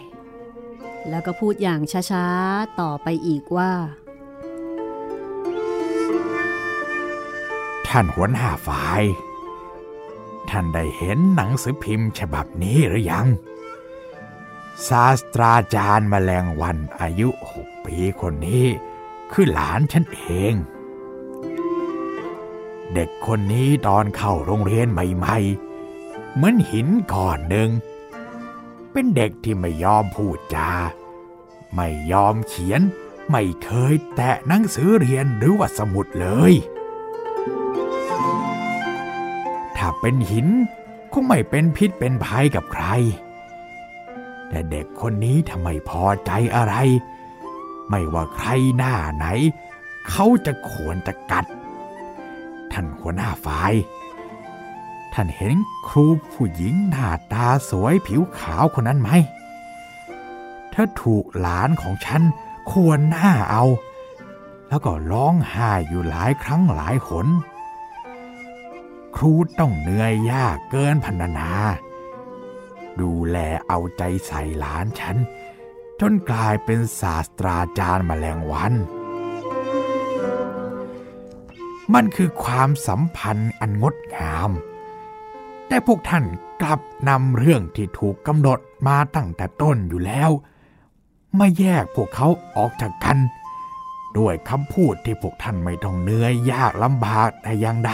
[1.10, 3.74] แล้วก็พูดอย่างช้าๆ ต่อไปอีกว่า
[7.88, 9.04] ท่านหัวหน้าฝ่าย
[10.50, 13.28] ท่านได้เห็นหนังสือพิมพ์ฉบับนี้หรือยัง
[14.88, 18.66] ศาสตราจารย์แมลงวันอายุหกปีคนนี้
[19.34, 20.54] คือหลานฉันเอง
[22.94, 27.70] เด็กคนนี้ตอนเข้าโรงเรียนใหม่ๆ เหมือนหินก่อนหนึ่ง
[28.92, 30.72] เป็นเด็กที่ไม่ยอมพูดจา
[31.76, 32.82] ไม่ยอมเขียน
[33.32, 36.54] ไม่เคยแตะหนังสือเรียนหรือว่าสมุดเลย
[39.78, 40.48] ถ้าเป็นหิน
[41.12, 42.86] คงไม่เป็นพิษเป็นภัยกับใคร
[44.50, 46.76] แต่เด็กคนนี้ทำไมพอใจอะไร
[47.92, 49.26] ไม่ว่าใครหน้าไหน
[50.10, 51.46] เขาจะขวนจะกัด
[52.72, 53.74] ท่านหัวหน้าฝ่าย
[55.14, 55.56] ท่านเห็น
[55.88, 59.10] ครูผู้หญิงหน้าตาสวยผิวขาวคนนั้นไหม
[60.72, 62.22] เธอถูกหลานของฉัน
[62.72, 63.64] ควรหน้าเอา
[64.70, 67.28] แล้วก็ร้องไห้อยู่หลายครั้งหลายหน
[69.16, 71.50] ครูต้องเหนื่อยยากเกินพรรณนา
[73.02, 75.16] ดูแลเอาใจใส่หลานฉัน
[76.02, 78.74] จนกลายเป็นศาสตราจารย์แมลงวัน
[81.94, 84.52] มันคือความสัมพันธ์อันงดงาม
[85.68, 86.24] แต่พวกท่าน
[86.62, 90.32] กลับนำเรื่องที่ถูกกำหนดมาตั้งแต่ต้นอยู่แล้ว
[91.40, 93.18] มาแยกพวกเขาออกจากกัน
[94.18, 97.92] ด้วยคำพูดที่พวกท่านไม่ต้องเหนื่อยยากลำบากแต่อย่างใด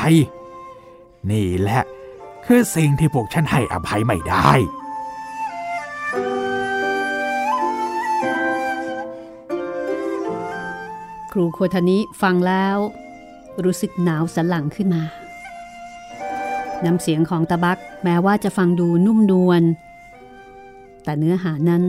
[1.31, 1.81] นี่แหละ
[2.45, 4.49] คือสิ่งที่พวกฉันให้อภัยไม่ได้
[11.31, 12.77] ครูโคทานิฟังแล้ว
[13.63, 15.03] รู้สึกหนาวสันหลังขึ้นมา
[16.85, 19.61] น้ำเสียงของตะบักแม้ว่าจะฟังดูนุ่มนวล
[21.03, 21.83] แต่เนื้อหานั้น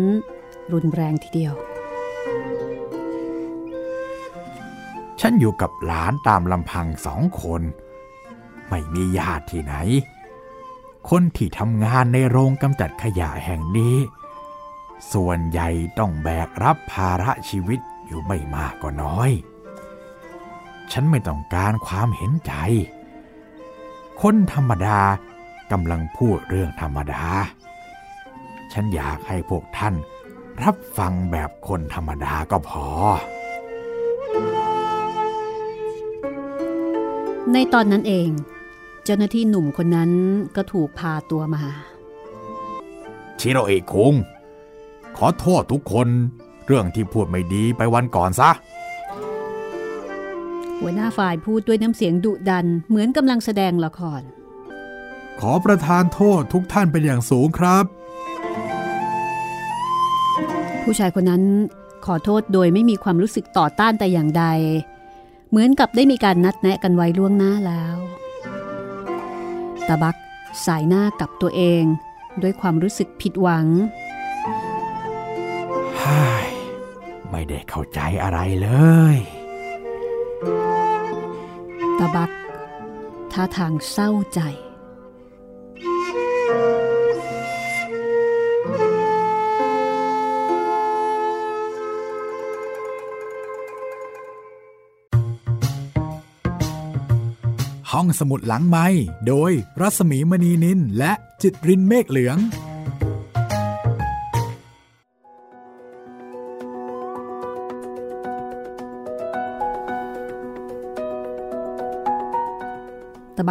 [0.73, 1.55] รุนแรงทีเดียว
[5.21, 7.63] ฉันอยู่กับหลานตามลำพังสองคน
[8.69, 9.75] ไม่มีญาติที่ไหน
[11.11, 13.97] คนที่ทำงานในโรงกำจัดขยะแห่งนี้
[15.13, 19.31] ส่วนใหญ่ต้องแบกรับภาระชีวิต อยู่ไม่มากก็น้อย
[20.93, 22.53] ฉันไม่ต้องการความเห็นใจ
[24.21, 25.01] คนธรรมดา
[25.73, 27.25] กำลังพูดเรื่องธรรมดา
[28.73, 29.95] ฉันอยากให้พวกท่าน
[30.63, 32.87] รับฟังแบบคนธรรมดาก็พอ
[37.53, 38.31] ในตอนนั้นเอง
[39.05, 40.11] เจ้าหน้าที่หนุ่มคนนั้น
[40.57, 41.65] ก็ถูกพาตัวมา
[43.41, 44.15] ชิโรเอะคุง
[45.17, 46.09] ขอโทษทุกคน
[46.69, 48.51] เรื่องที่พูดไม่ดีไปวันก่อนซะ
[50.81, 54.23] หัวหน้าฝ่ายพูดด้วยน้ำเสียงดุดันเหมือนกำลังแสดงละคร
[55.41, 57.85] ขอประทานโทษทุกท่านเป็นอย่างสูงครับ
[60.83, 61.43] ผู้ชายคนนั้น
[62.07, 64.45] ขอโทษโดยไม่มีความรู้สึกต่อต้านแต่อย่างใด
[65.51, 67.97] เหมือนกับได้มีการนัดแนะกันไว้ล่วงหน้าแล้ว
[69.89, 70.17] ตาบัก
[70.67, 71.83] สายหน้ากับตัวเอง
[72.43, 73.67] ด้วยความรู้สึกผิดหวัง
[77.31, 78.69] ไม่ได้เข้าใจอะไรเล
[79.15, 79.17] ย
[81.99, 82.31] ตาบัก
[83.33, 84.41] ท่าทางเศร้าใจ
[97.93, 98.87] ห้องสมุดหลังไม้
[99.27, 101.13] โดยรัสมีมณีนินและ
[101.43, 102.39] จิตรินเมฆเหลือง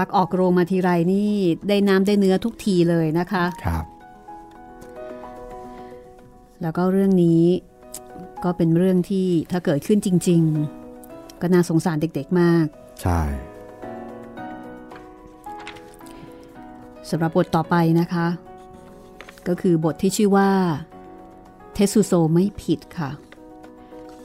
[0.08, 1.32] กออกโรงมาทีไรนี่
[1.70, 3.86] ได้น้ำได้เนื้อทุกทีเลยนะคะครับ
[6.62, 7.44] แล้วก็เรื่องนี้
[8.44, 10.42] ก็เป็นเรื่องที่ถ้าเกิดขึ้นจริง
[10.92, 12.66] ๆ ก็น่าสงสารเด็กๆมาก
[13.02, 13.22] ใช่
[17.10, 18.28] สำหรับบทต่อไปนะคะ
[19.48, 20.50] ก็คือบทที่ชื่อว่า
[21.74, 23.12] เทสุโซไม่ผิดค่ะ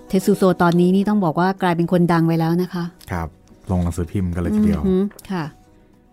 [0.09, 3.29] เทสุโซตอนนี้นี่ต้องบอกว่ากลายเป็นคนดังไปแล้วนะคะ ครับ
[3.71, 5.45] ลงหนังสือพิมพ์กันเลยทีเดียวอือหือค่ะ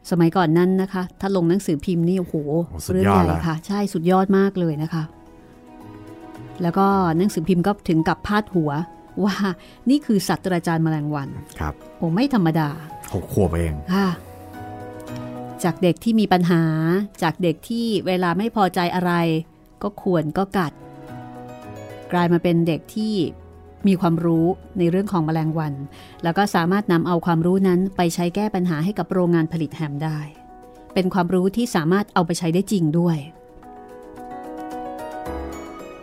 [0.10, 2.36] สมัยก่อนนั้นนะคะ ถ้าลงหนังสือพิมพ์นี่โอ้โห
[2.68, 5.04] โอ้สุดเรื่องยอดใหญ่ละค่ะ ใช่สุดยอดมากเลยนะคะ
[6.62, 8.72] แล้วก็หนังสือพิมพ์ก็ถึงกับพาดหัว
[9.24, 9.36] ว่า
[9.90, 12.70] นี่คือศาสตราจารย์แมลงวันครับโอ้ไม่ธรรมดา
[13.14, 14.10] หกขวบเองค่ะ
[15.64, 16.62] จากเด็กที่มีปัญหา
[17.24, 19.14] จากเด็กที่เวลาไม่พอใจอะไร
[19.84, 20.74] ก็ควรก็กัด
[22.12, 23.14] กลายมาเป็นเด็กที่
[23.88, 24.46] มีความรู้
[24.78, 25.74] ในเรื่องของแมลงวัน
[26.24, 30.20] แล้วก็สามารถนำเอาความรู้นั้นไปใช้แก้ปัญหาให้กับโรงงานผลิตแฮมได้
[30.94, 33.18] เป็นความรู้ที่สามารถเอาไปใช้ได้จริงด้วย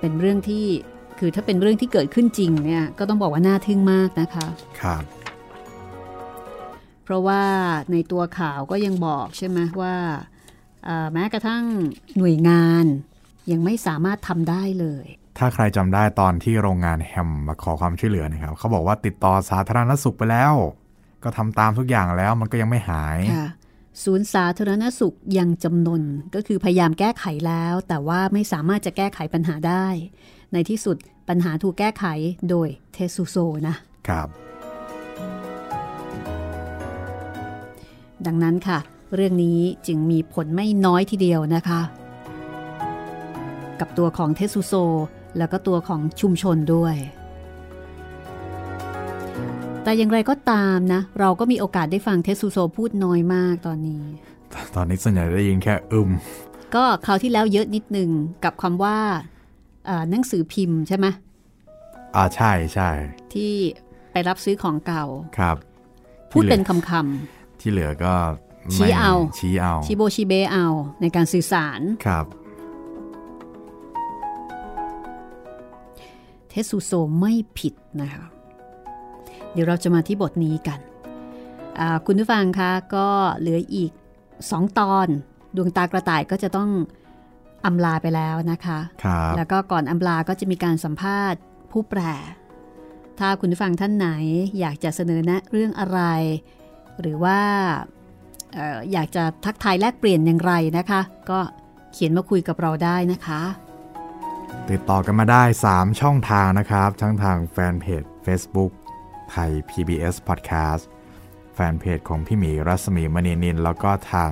[0.00, 0.64] เป็นเรื่องที่
[1.18, 4.46] คือถ้าเป็นเรื่องที่เกิดขึ้นจริงเนี่ยก็ต้องบอกว่าน่าทึ่งมากนะคะ
[4.80, 5.02] ครับ
[7.04, 7.42] เพราะว่า
[7.92, 9.96] ในตัวข่าวก็ยังบอกใช่ไหมว่า
[10.84, 11.64] เอ่อแม้กระทั่ง
[12.18, 12.84] หน่วยงาน
[13.50, 15.06] ยังไม่สามารถทำได้เลย
[15.38, 20.54] ถ้าใครจำได้ตอนที่โรงงานแฮมมาขอความช่วยเหลือนะครับ เขาบอกว่าติดต่อสาธารณสุขไปแล้ว
[21.22, 23.48] ก็ทำตามทุกอย่างแล้วมันก็ยังไม่หายค่ะ
[24.04, 26.02] ศูนย์สาธารณสุขยังจำนน
[26.34, 29.86] ก็คือพยายามแก้ไขแล้ว แต่ว่าไม่สามารถจะแก้ไขปัญหาได้
[30.52, 30.96] ในที่สุด
[31.28, 32.04] ปัญหาถูกแก้ไข
[32.50, 33.36] โดยเทสุโซ
[33.68, 33.74] นะ
[34.08, 34.28] ครับ
[38.26, 38.78] ดังนั้นค่ะ
[39.14, 41.80] เรื่องนี้จึงมีผลไม่น้อยทีเดียวนะคะ
[43.80, 44.74] กับตัวของเทสุโซ
[45.38, 46.96] แล้วก็ตัวของชุมชนด้วย
[49.82, 54.04] แต่อย่างไรก็ตามนะ เราก็มีโอกาสได้ฟังเทสุโซพูดน้อยมากตอนนี้
[54.74, 56.10] ตอนนี้ส่วนใหญ่ได้ยินแค่อึม
[56.74, 58.10] ก็คราวที่แล้วเยอะนิดหนึ่ง
[58.44, 58.98] กับคำว่า
[59.86, 61.06] เอ่อหนังสือพิมพ์ใช่ไหม
[62.16, 62.90] อ่าใช่ใช่
[63.32, 63.52] ที่
[64.12, 65.04] ไปรับซื้อของเก่า
[65.38, 65.56] ครับ
[66.32, 68.14] พูดเป็นที่หลือคำที่เหลือก็
[68.64, 70.66] ไม่ชี้เอาชี้เอาๆชิโบชิเบะเอา
[71.00, 72.24] ในการสื่อสารครับ
[76.56, 78.24] ทสุโซไม่ผิดนะคะ
[79.52, 80.78] เดี๋ยวเราจะมาที่บทนี้กัน
[81.78, 83.90] อ่าคุณผู้ฟังคะก็เหลืออีก
[84.50, 85.08] สองตอน
[85.56, 86.70] ดวงตากระต่ายก็จะต้อง
[87.66, 91.40] อำลาไปแล้วนะคะครับแล้วก็ก่อนอำลาก็จะมีการสัมภาษณ์
[91.70, 92.00] ผู้แปล
[93.18, 94.08] ถ้าคุณผู้ฟังท่านไหน
[94.60, 96.00] อยากจะเสนอแนะเรื่องอะไร
[97.00, 97.40] หรือว่า
[98.54, 101.38] เอออยากจะทักทายแลกเปลี่ยนอย่างไรนะคะ ก็
[101.92, 103.40] เขียนมาคุยกับเราได้นะคะ
[104.70, 108.72] ติดต่อกันมาได้ 3 ช่องทางนะครับทั้งทางแฟนเพจ Facebook
[109.30, 110.84] ไทย PBS Podcast
[111.54, 114.30] แฟนเพจของพี่หมีรัศมีมณีนิน แล้วก็ทาง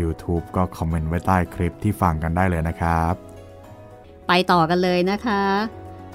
[0.00, 3.14] YouTube ก็คอมเมนต์ไว้ใต้คลิปที่ฟังกันได้เลยนะครับ
[4.28, 5.42] ไปต่อกันเลยนะคะ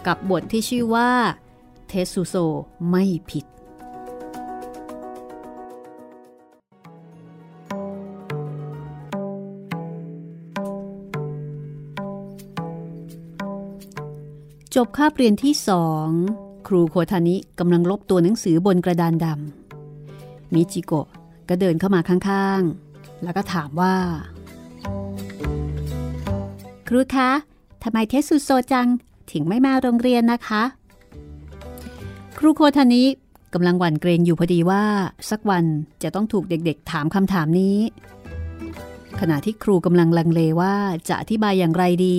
[0.07, 1.09] กับบทที่ชื่อว่า
[1.87, 2.35] เทสุโซ
[2.89, 3.45] ไม่ผิด
[14.81, 16.07] จบคาบเรียนที่สอง
[16.67, 21.07] ครูโคทานิกำลังลบตัวหนังสือบนกระดานดำมิจิโกะ
[21.49, 23.95] ก็เดินเข้ามาข้างๆ แล้วก็ถามว่า
[26.87, 27.29] ครูคะ
[27.83, 28.87] ทำไมเทสุโซจัง
[29.31, 30.63] ถึงไม่มาโรงเรียนนะคะ
[32.37, 33.03] ครูโคทานิ
[33.53, 34.83] กำลังหวั่นเกรงอยู่พอดีว่า
[35.29, 35.65] สักวัน
[36.03, 37.77] จะต้องถูกเด็กๆ ถามคำถามนี้
[39.19, 40.75] ขณะที่ครูกำลังลังเลว่า
[41.07, 42.17] จะอธิบายอย่างไรดี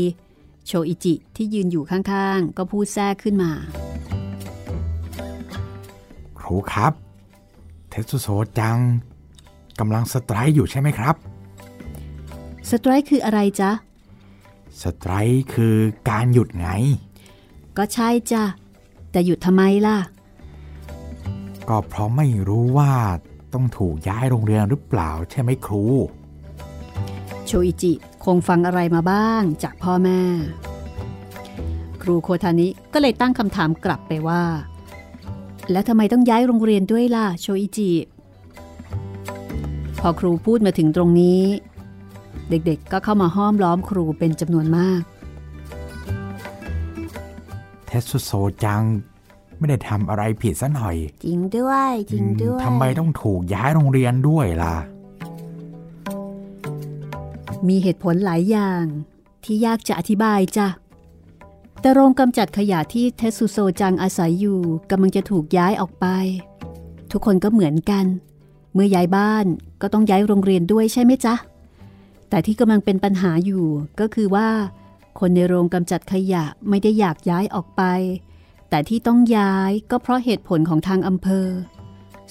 [0.70, 3.52] โชอิจิที่ยืนอยู่ข้างๆ ก็พูดแทรกขึ้นมา
[6.38, 6.92] ครูครับ
[7.88, 8.28] เทสุโซ
[8.58, 8.78] จัง
[9.78, 11.14] กำลังสไตรค์อยู่ใช่ไหมครับ
[12.70, 13.70] สไตรค์คืออะไรจ๊ะ
[14.82, 15.76] สไตรค์คือ
[16.08, 16.68] การหยุดไง
[17.76, 18.44] ก็ใช่จ้ะ
[19.10, 19.98] แต่หยุดทำไมล่ะ
[21.68, 22.92] ก็เพราะไม่รู้ว่า
[23.52, 25.84] ต้องถูกย้ายโรงเรียนหรือเปล่าใช่ไหมครู
[27.46, 30.20] โชอิจิค งฟังอะไรมาบ้างจากพ่อแม่
[32.02, 34.42] ครูโคทานิก็เลยตั้งคำถามกลับไปว่า
[35.70, 37.92] แล้วทำไมต้องย้ายโรงเรียนด้วยล่ะโชอิจิ
[40.00, 41.42] พอครูพูดมาถึงตรงนี้
[42.50, 45.02] เด็กๆก็เข้ามาห้อมล้อมครูเป็นจำนวนมาก
[47.86, 48.30] เทสุโซ
[48.64, 48.82] จัง
[49.58, 54.76] ไม่ได้ทำอะไรผิดซะหน่อย จริงด้วย จริงด้วยทำไมต้องถูกย้ายโรงเรียนด้วยล่ะ
[57.68, 58.84] มีเหตุผลหลายอย่าง
[59.44, 60.68] ที่ยากจะอธิบายจ้ะ
[61.80, 66.06] แต่โรงกำจัดขยะที่เทสุโซจังอาศัยอยู่กำลังจะถูกย้ายออกไป
[67.12, 68.06] ทุกคนก็เหมือนกัน
[68.72, 69.46] เมื่อย้ายบ้าน
[69.82, 71.34] ก็ต้องย้ายโรงเรียนด้วยใช่ไหมจ๊ะ
[72.28, 73.64] แต่ที่กำลังเป็นปัญหาอยู่
[74.00, 74.48] ก็คือว่า
[75.18, 77.82] คนในโรงกำจัดขยะไม่ได้อยากย้ายออกไป
[78.70, 81.48] แต่ที่ต้องย้ายก็เพราะเหตุผลของทางอำเภอ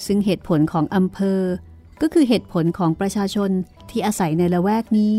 [0.06, 1.40] ซึ่งเหตุผลของอำเภอ
[2.00, 3.50] ก็คือเหตุผลของประชาชน
[3.90, 5.16] ที่อาศัยในละแวกนี้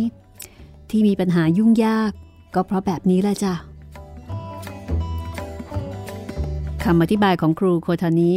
[0.90, 2.12] ที่มีปัญหายุ่งยาก
[2.56, 3.54] ก็เพราะแบบนี้แหละจ้ะ
[6.84, 8.34] คำอธิบายของครูโคทานิ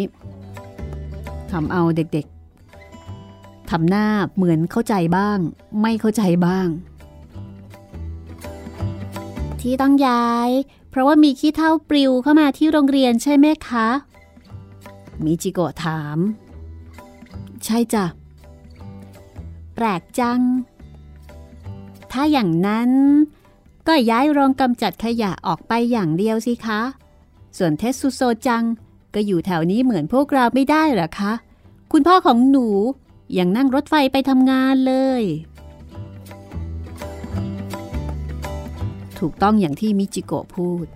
[1.51, 5.39] ทำเอาเด็กๆทำหน้าเหมือนเข้าใจบ้าง
[5.81, 6.69] ไม่เข้าใจบ้าง
[9.61, 10.51] ที่ต้องย้าย
[10.91, 13.89] เพราะว่ามีขี้เท่าปลิวเข้ามาที่โรงเรียนใช่ไหมคะ
[15.25, 16.19] มิจิโกะถาม
[17.65, 18.22] ใช่จ้ะแป
[19.85, 20.41] ลกจัง
[22.13, 22.91] ถ้าอย่างนั้น
[23.89, 26.81] ก็ย้ายโรงกำจัดขยะออกไปอย่างเดียวสิคะ
[27.57, 28.65] ส่วนเทสุโซจัง
[29.15, 31.33] ก็อยู่แถวนี้เหมือนพวกเราไม่ได้หรอคะ
[31.93, 32.67] คุณพ่อของหนู
[33.39, 35.23] ยังนั่งรถไฟไปทำงานเลย
[39.19, 40.87] ถูกต้องอย่างที่มิจิโกะพูด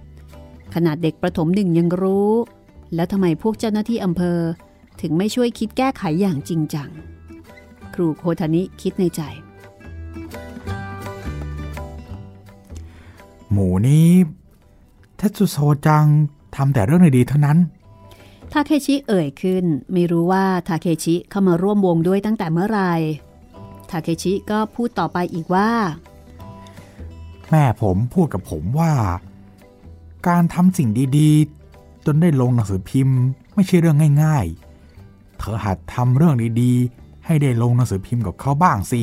[0.74, 2.32] ขนาดเด็กประถมหนึ่งยังรู้
[2.94, 4.40] แล้วทำไมพวกเจ้าหน้าที่อำเภอ
[5.00, 6.90] ถึงไม่ช่วยคิดแก้ไขอย่างจริงจัง
[7.96, 9.20] ครูโคทานิคิดในใจ
[13.50, 14.08] หมูนี้
[15.16, 16.06] เทสุโซจัง
[16.56, 17.58] ทำแต่เรื่องดีๆเท่านั้น
[18.52, 22.92] ทาเคชิเอ่ยขึ้น ไม่รู้ว่าทาเคชิเข้ามาร่วมวงด้วยตั้งแต่เมื่อไหร่
[23.90, 25.70] ทาเคชิก็พูดต่อไปอีกว่า
[27.50, 28.92] แม่ผมพูดกับผมว่า
[30.28, 33.18] การทำสิ่งดีๆ จนได้ลงหนังสือพิมพ์
[33.54, 34.46] ไม่ใช่เรื่องง่าย
[34.92, 39.00] ๆ เธอหัดทำเรื่องดีๆ ให้ได้ลงหนังสือพิมพ์กับเขาบ้างสิ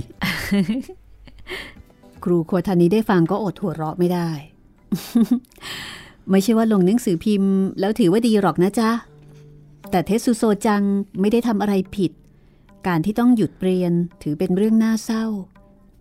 [2.24, 4.30] ครูโคทานิได้ฟังก็อดหัวเราะไม่ได้
[6.30, 8.90] ไม่ใช่ว่าลงหนังสือพิมพ์ แล้วถือว่าดีหรอกนะจ๊ะ
[9.92, 10.84] แต่เทสุโซจัง
[11.20, 12.12] ไม่ได้ทำอะไรผิด
[12.88, 15.26] การที่ต้องหยุดเรียนถือเป็นเรื่องน่าเศร้า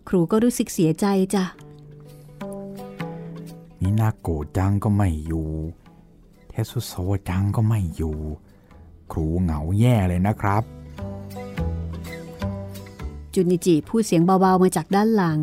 [0.07, 1.05] ครูก็รู้สึกเสียใจ
[1.35, 1.45] จ้ะ
[3.81, 5.49] มินาโกะจังก็ไม่อยู่
[6.49, 6.93] เทสุโซ
[7.29, 8.17] จังก็ไม่อยู่
[9.11, 10.63] ครูเหงาแย่เลยนะครับ
[13.33, 15.41] จุนิจิพูดเสียงเบาๆมาจากด้านหลัง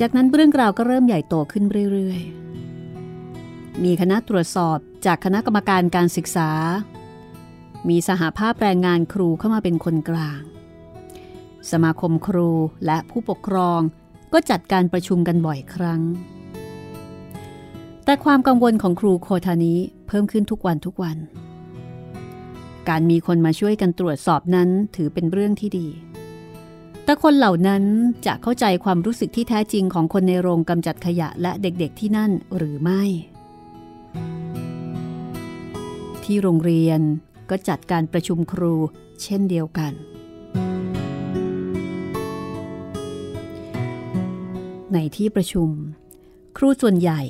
[0.00, 6.50] จากนั้นเรื่องราวก็เริ่มใหญ่โตขึ้นเรื่อยๆ มีคณะตรวจสอบจากคณะกรรมการการศึกษา
[7.88, 10.40] มีสหภาพแรงงานครูเข้ามาเป็นคนกลาง
[11.70, 12.50] สมาคมครู
[12.86, 13.80] และผู้ปกครอง
[14.32, 16.00] ก็จัดการประชุมกันบ่อยครั้ง
[18.08, 21.16] แต่ความกังวลของครูโคทานี้เพิ่มขึ้นทุกวันทุกวัน
[22.88, 25.88] การมีคนมาช่วยกันตรวจสอบนั้นถือเป็นเรื่องที่ดี
[27.04, 27.82] แต่คนเหล่านั้น
[28.26, 33.02] จะเข้าใจความรู้สึกที่แท้จริงของคนในโรงกำจัดขยะและเด็กๆที่นั่นหรือไม่
[36.24, 37.00] ที่โรงเรียน
[37.50, 38.74] ก็จัดการประชุมครู
[39.22, 39.92] เช่นเดียวกัน
[44.92, 45.68] ในที่ประชุม
[46.56, 47.22] ครูส่วนใหญ่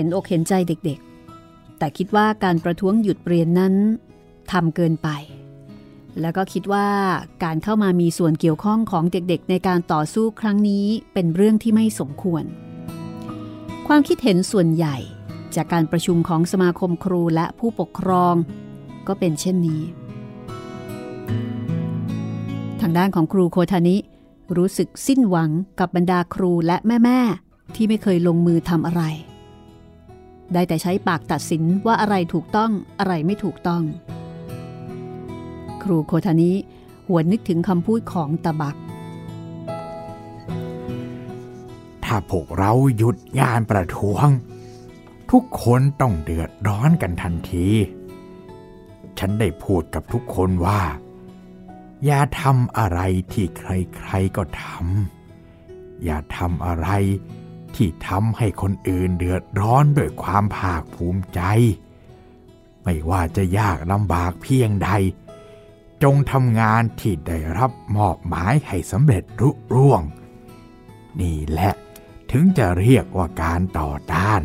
[0.00, 3.74] ห็นอกเห็นใจเด็กๆ แต่คิดว่าการประท้วงหยุดเรียนนั้น
[4.52, 5.08] ทำเกินไป
[6.20, 6.88] แล้วก็คิดว่า
[7.44, 12.44] การเข้ามามีส่วนเกี่ยวข้องของเด็กๆ ในการต่อสู้ครั้งนี้เป็นเรื่องที่ไม่สมควร
[13.86, 14.96] ความคิดเห็นส่วนใหญ่
[15.54, 18.34] จากการประชุมของสมาคมครูและผู้ปกครอง
[19.06, 19.82] ก็เป็นเช่นนี้
[22.80, 23.96] ทางด้านของครูโคทานิ
[24.56, 29.02] รู้สึกสิ้นหวังกับบรรดาครูและแม่ ๆ ที่ไม่เคยลงมือทำอะไร
[30.52, 33.82] ได้แต่ใช้ปากตัดสินว่าอะไรถูกต้องอะไรไม่ถูกต้อง
[35.82, 36.56] ครูโคทานี้
[37.08, 38.76] หวนนึกถึงคำพูดของตะบัก
[42.04, 44.28] ถ้าพวกเราหยุดงานประท้วง
[45.30, 47.66] ทุกคนต้องเดือดร้อนกันทันที
[49.18, 50.82] ฉันได้พูดกับทุกคนว่า
[52.04, 53.00] อย่าทำอะไร
[53.32, 56.88] ที่ใครๆก็ทำอย่าทำอะไร
[57.76, 61.40] ที่ทำให้คนอื่นเดือดร้อนด้วยความภาคภูมิใจ
[62.84, 64.90] ไม่ว่าจะยากลำบากเพียงใด
[66.02, 70.02] จงทำงานที่ได้รับมอบหมายให้สำเร็จรุร่วง
[71.20, 71.72] นี่แหละ
[72.30, 74.42] ถึงจะเรียกว่าการต่อต้าน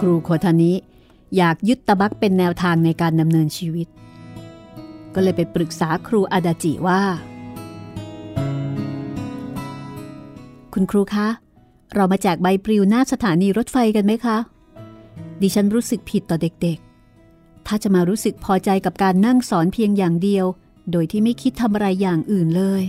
[0.00, 0.72] ครูโคทานิ
[1.36, 3.88] อยากยึดตะบักเป็นแนวทางในการดำเนินชีวิต
[5.14, 7.02] ก็เลยไปปรึกษาครูอาดาจิว่า
[10.80, 11.28] คุณครูคะ
[11.94, 14.36] เรามาแจกใบปลิวหน้าสถานีรถไฟกันไหมคะ
[15.42, 20.46] ดิฉันรู้สึกผิดต่อเด็กๆ ถ้าจะมารู้สึกพอใจกับการนั่งสอนเพียงอย่างเดียว
[20.92, 22.82] โดยที่ไม่คิดทำอะไรอย่างอื่นเลย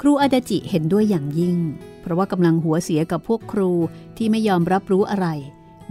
[0.00, 1.58] ครูอาดาจิเห็นด้วยอย่างยิ่ง
[2.00, 3.70] เพราะว่ากำลังหัวเสียกับพวกครู
[4.16, 5.26] ที่ไม่ยอมรับรู้อะไร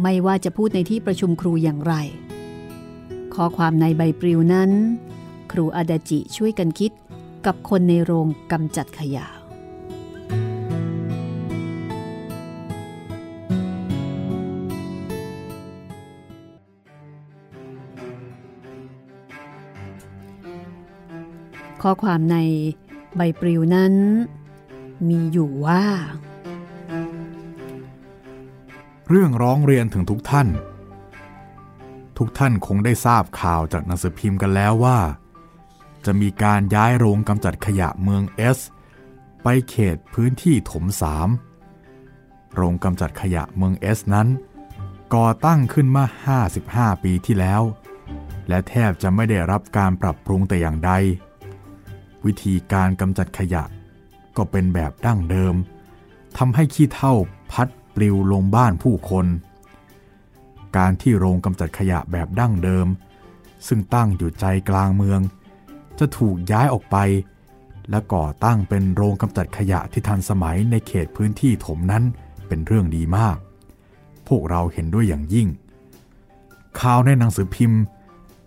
[0.01, 1.93] ไม่ว่าจะพูดในที่ประชุมครูอย่างไร
[3.34, 4.72] ข้อความในใบปลิวนั้น
[5.51, 6.91] ครูอาดาจิช่วยกันคิด
[7.45, 9.36] กับคนในโรงกำจัดขยะ
[21.82, 22.38] ข้อความใน
[23.15, 23.93] ใบปลิวนั้น
[25.09, 25.84] มีอยู่ว่า
[29.09, 30.47] เรื่องร้องเรียนถึงทุกท่าน
[32.17, 34.99] ทุกท่านคงได้ทราบข่าวจากหนังสือพิมพ์กันแล้วว่า
[36.05, 38.59] จะมีการย้ายโรงกำจัดขยะเมืองเอส
[39.43, 41.30] ไปเขตพื้นที่ถมสาม
[42.55, 44.28] โรงกำจัดขยะเมืองเอสนั้น
[45.15, 46.05] ก่อตั้งขึ้นมา
[46.53, 47.61] 55 ปีที่แล้ว
[48.47, 50.91] และแทบจะไม่ได้รับการปรับปรุงแต่อย่างใด
[52.26, 53.63] วิธีการกำจัดขยะ
[54.38, 55.55] ก็เป็นแบบดั้งเดิม
[56.38, 57.13] ทำให้ขี้เท่า
[57.51, 59.26] พัดปลิวลงบ้านผู้คน
[60.78, 62.88] การที่โรงกำจัดขยะแบบดั้งเดิม
[63.68, 65.22] ซึ่งตั้งอยู่ใจกลางเมือง
[65.99, 66.97] จะถูกย้ายออกไป
[67.89, 72.03] และก่อตั้งเป็นโรงกำจัดขยะที่ทันสมัยในเขตพื้นที่ถมนั้น
[72.47, 73.38] เป็นเรื่องดีมาก
[74.28, 75.47] พวกเราเห็นด้วยอย่างยิ่ง
[76.80, 77.82] ข่าวในหนังสือพิมพ์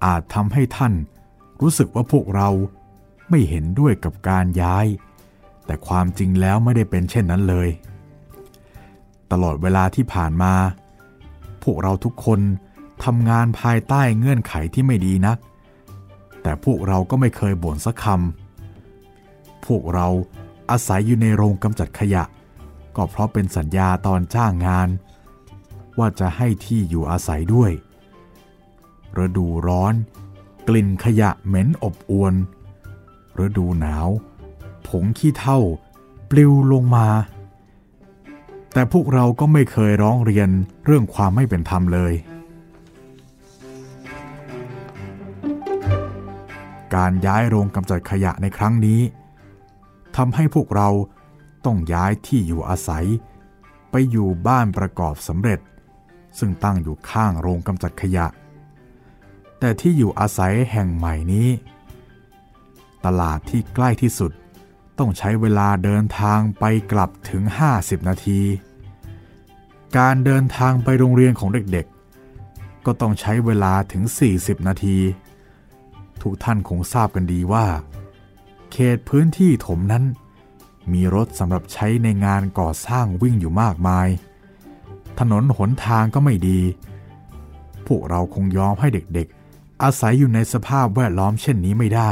[0.04, 0.92] อาจทำให้ท่าน
[1.60, 2.48] รู้สึกว่าพวกเรา
[3.30, 4.86] ไม่เห็นด้วยกับการย้าย
[5.66, 7.68] แต่ความจริงแล้วไม่ได้เป็นเช่นนั้นเลย
[9.32, 10.54] ตลอดเวลาที่ผ่านมา
[11.62, 12.40] พวกเราทุกคน
[13.04, 15.38] ทำงานภายใต้เงื่อนไขที่ไม่ดีนัก
[16.42, 20.06] แต่พวกเราก็ไม่เคยบ่นสักคำพวกเรา
[20.70, 22.24] อาศัยอยู่ในโรงกำจัดขยะ
[22.96, 24.88] ก็เพราะเป็นสัญญาตอนจ้างงาน
[25.98, 27.72] ว่าจะให้ที่อยู่อาศัยด้วย
[29.18, 29.94] ฤดูร้อน
[30.68, 32.34] กลิ่นขยะเหม็นอบอวน
[33.44, 34.08] ฤดูหนาว
[34.86, 35.58] ผงขี้เท่า
[36.30, 37.08] ปลิวลงมา
[38.72, 40.48] แต่พวกเราก็ไม่เคยร้องเรียน
[40.84, 42.12] เรื่องความไม่เป็นธรรมเลย
[46.94, 49.00] การย้ายโรงกำจัดขยะในครั้งนี้
[50.16, 50.88] ทำให้พวกเรา
[51.64, 53.06] ต้องย้ายที่อยู่อาศัย
[53.90, 55.60] ไปอยู่บ้านประกอบสำเร็จ
[56.38, 58.26] ซึ่งตั้งอยู่ข้างโรงกำจัดขยะ
[59.58, 61.48] แต่ที่อยู่อาศัยแห่งใหม่นี้
[63.06, 64.32] ตลาดที่ใกล้ที่สุด
[64.98, 67.42] ต้องใช้เวลาเดินทางไปกลับถึง
[67.76, 68.40] 50 นาที
[69.98, 74.02] การเดินทางไปโรงเรียนของเด็กๆ ก็ต้องใช้เวลาถึง
[74.36, 74.98] 40 นาที
[76.22, 77.66] ทุกท่านคงทราบกันดีว่า
[78.72, 80.04] เขตพื้นที่ถมนั้น
[80.92, 84.08] มีรถสำหรับใช้ในงานก่อสร้างวิ่งอยู่มากมาย
[85.18, 86.60] ถนนหนทางก็ไม่ดี
[87.86, 92.10] พวกเราคงยอมให้เด็กๆ อาศัยอยู่ในสภาพแวดล้อมเช่นนี้ไม่ได้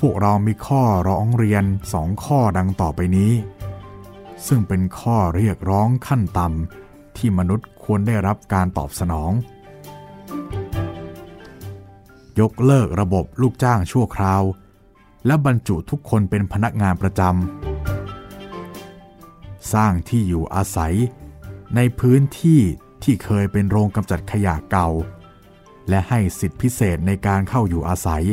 [0.00, 3.32] พวกเรามีข้อร้องเรียนสองข้อดังต่อไปนี้
[4.46, 9.32] ซึ่งเป็นข้อเรียกร้องขั้นต่ำที่มนุษย์ควรได้รับการตอบสนอง
[12.40, 14.42] ยกเลิกระบบลูกจ้างชั่วคราว
[15.26, 20.94] และบรรจุทุกคนเป็นพนักงานประจำ สร้างที่อยู่อาศัย
[21.76, 22.60] ในพื้นที่
[23.02, 24.88] ที่เคยเป็นโรงกำจัดขยะเก่า
[25.88, 28.24] และให้สิทธิพิเศษในการเข้าอยู่อาศัย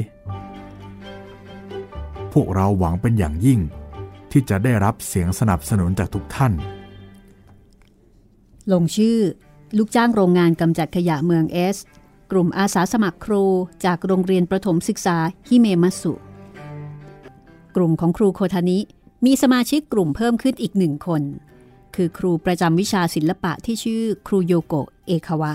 [2.33, 3.59] พวกเราหวังเป็นอย่างยิ่ง
[4.31, 6.53] ที่จะได้รับเสียงสนับสนุนจากทุกท่าน
[8.71, 9.17] ลงชื่อ
[9.77, 11.77] ลูกจ้างโรงงานกำจัดขยะเมืองเอส
[12.31, 13.43] กลุ่มอาสาสมัครครู
[13.85, 15.17] จากโรงเรียนประถมศึกษา
[15.47, 16.13] ฮิเมมัสุ
[17.75, 18.79] กลุ่มของครูโคทานิ
[19.25, 21.21] มีสมาชิกกลุ่มเพิ่มขึ้นอีกหนึ่งคน
[21.95, 25.53] คือครูประจำวิชาศิลปะที่ชื่อครูโยโกะเอคาวะ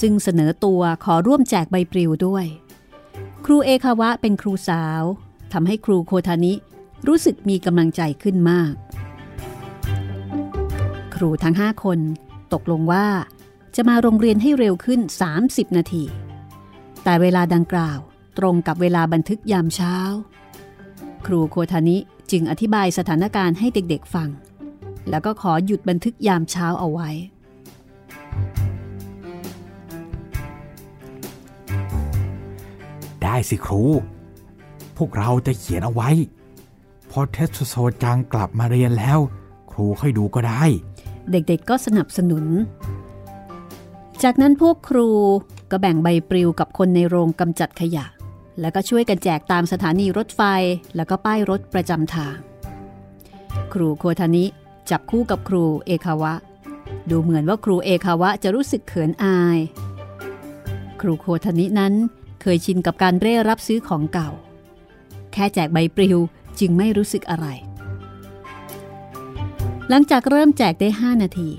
[0.00, 2.44] ซึ่งเสนอตัวขอร่วมแจกใบปลิวด้วย
[3.44, 5.02] ครูเอคาวะเป็นครูสาว
[5.52, 6.52] ทำให้ครูโคทานิ
[7.06, 8.74] รู้สึกมีกำลังใจขึ้นมาก
[11.14, 11.98] ครูทั้ง5คน
[12.52, 13.06] ตกลงว่า
[13.76, 15.00] จะมาโรงเรียนให้เร็วขึ้น
[15.38, 16.04] 30 นาที
[17.04, 17.98] แต่เวลาดังกล่าว
[18.38, 19.96] ตรงกับเวลาบันทึกยามเช้า
[21.26, 21.96] ครูโคทานิ
[22.30, 24.28] จึงอธิบายสถานการณ์ให้เด็กๆฟัง
[25.10, 27.10] แล้วก็ขอหยุดบันทึกยามเช้าเอาไว้
[33.22, 33.82] ได้สิครู
[34.98, 36.10] พวกเราจะเขียนเอาไว้
[37.10, 39.18] พอเทสโซจังกลับมาเรียนแล้ว
[39.70, 40.62] ครูค่อยดูก็ได้
[41.30, 42.44] เด็กๆก็สนับสนุน
[44.22, 45.08] จากนั้นพวกครู
[45.70, 48.04] ก็แบ่งใบปลิวกับคนในโรงกำจัดขยะ
[48.60, 50.42] แล้วก็ช่วยกันแจกตามสถานีรถไฟ
[50.96, 52.36] แล้วก็ป้ายรถประจำทาง
[53.72, 54.44] ครูโคทานิ
[54.90, 56.34] จับคู่กับครูเอคาวะ
[57.10, 59.58] ดูเหมือนว่าครูเอคาวะจะรู้สึกเขินอาย
[61.00, 61.94] ครูโคทานินั้น
[62.42, 64.30] เคยชินกับการเร่รับซื้อของเก่า
[65.32, 66.18] แค่แจกใบปลิว
[66.60, 67.46] จึงไม่รู้สึกอะไร
[69.88, 71.50] หลังจากเริ่มแจกได้ 5 นาที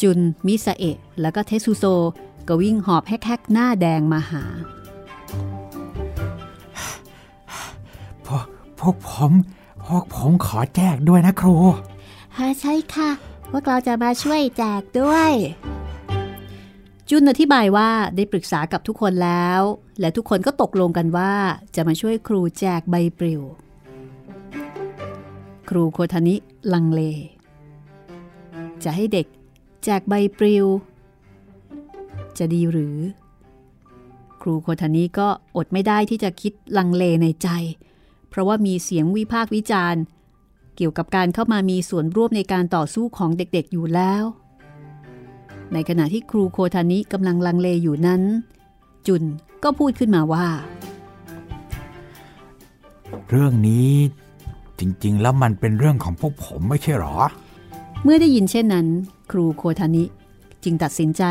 [0.00, 1.84] จุน มิซาเอะแล้วก็เทซุโซ
[2.48, 4.42] ก็วิ่งหอบแฮกๆ หน้าแดงมาหา
[8.26, 8.46] พวก
[8.78, 9.32] พวกผม
[9.86, 11.56] พวกผมขอแจกด้วยนะครู
[12.36, 13.10] ฮะใช่ค่ะ
[13.50, 15.32] พวกเราจะมาช่วยแจกด้วย
[17.10, 19.60] จุนอธิบายว่าได้ปรึกษากับทุกคนแล้ว
[20.00, 21.32] และทุกคนก็ตกลงกันว่า
[21.74, 23.42] จะมาช่วยครูแจกใบปลิว
[25.68, 26.34] ครูโคทานิ
[26.72, 27.00] ลังเล
[28.84, 29.26] จะให้เด็ก
[29.84, 30.66] แจกใบปลิว
[32.38, 32.98] จะดีหรือ
[34.42, 37.48] ครูโคทานิก็อดไม่ได้ที่จะคิดลังเลในใจ
[38.28, 40.02] เพราะว่ามีเสียงวิพากษ์วิจารณ์
[40.76, 44.24] เกี่ยวกับการเข้ามามีส่วนร่วมในการต่อสู้ของเด็กๆอยู่แล้ว
[45.72, 48.22] ในขณะที่ครูโคทานิกำลังลังเลอยู่นั้น
[49.06, 49.22] จุน
[49.62, 50.46] ก็พูดขึ้นมาว่า
[53.28, 53.90] เรื่องนี้
[54.78, 57.16] จริง ๆ แล้วมันเป็นเรื่องของพวกผมไม่ใช่หรอ
[58.02, 58.86] เมื่อได้ยินเช่นนั้น
[59.30, 60.04] ครูโคทานิ
[60.64, 61.22] จึงตัดสินใจ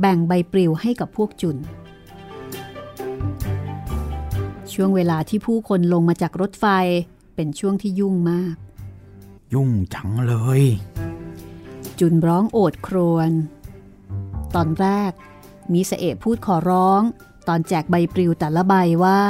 [0.00, 1.56] แบ่งใบปลิวให้กับพวกจุน
[4.72, 6.66] ช่วงเวลาที่ผู้คนลงมาจากรถไฟ
[7.34, 8.54] เป็นช่วงที่ยุ่งมาก
[9.52, 10.62] ยุ่งจังเลย
[11.98, 13.30] จุนร้องโอดครวญ
[14.54, 15.12] ตอนแรก
[15.72, 17.02] มีเสเอะพูดขอร้อง
[17.48, 18.74] ตอนแจกใบปลิวแต่ละใบ
[19.04, 19.20] ว่า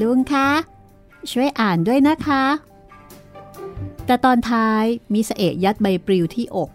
[0.00, 0.48] ลุงคะ
[1.30, 2.44] ช่วยอ่านด้วยนะคะ
[4.06, 6.70] แต่ตอนท้ายมีเสเอะยัดใบปลิวที่อก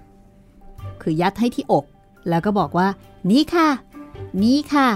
[1.01, 1.85] คือยัดให้ที่อก
[2.29, 2.87] แล้วก็บอกว่า
[3.29, 3.69] นี่ค่ะ
[4.43, 4.89] นี่ค่ะ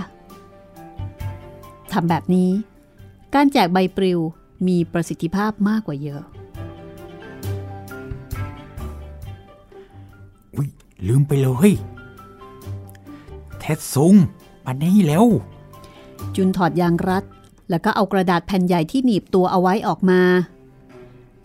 [1.92, 2.52] ทำแบบนี้
[3.34, 4.20] การแจกใบปลิว
[4.68, 6.24] มีประสิทธิภาพมากกว่าเยอะ
[11.08, 11.72] ลืมไปเลย
[13.60, 14.16] เทสซุง
[14.66, 15.26] มานี่เร็ว
[16.36, 17.24] จุนถอดยางรัด
[17.70, 20.22] แล้วก็เอากระดาษแผ่นใหญ่ที่หนีบตัวเอาไว้ออกมา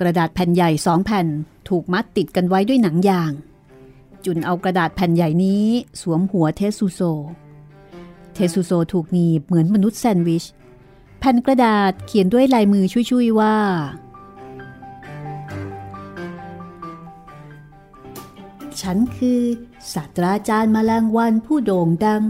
[0.00, 1.26] กระดาษแผ่นใหญ่สองแผ่น
[1.68, 3.32] ถูกมัดติดกันไว้ด้วยหนังยาง
[4.24, 5.64] จุนเอากระดาษแผ่นใหญ่นี้
[6.00, 7.00] สวมหัวเทสุโซ
[8.34, 10.44] เทสุโซถูกหนีบเหมือนมนุษย์แซนด์วิช
[11.18, 13.56] แผ่นกระดาษเขียนด้วยลายมือชุยๆว่า
[18.90, 19.40] ฉันคือ
[19.92, 22.22] ศาสตราจารย์มแมลงวันผู้โด่งดัง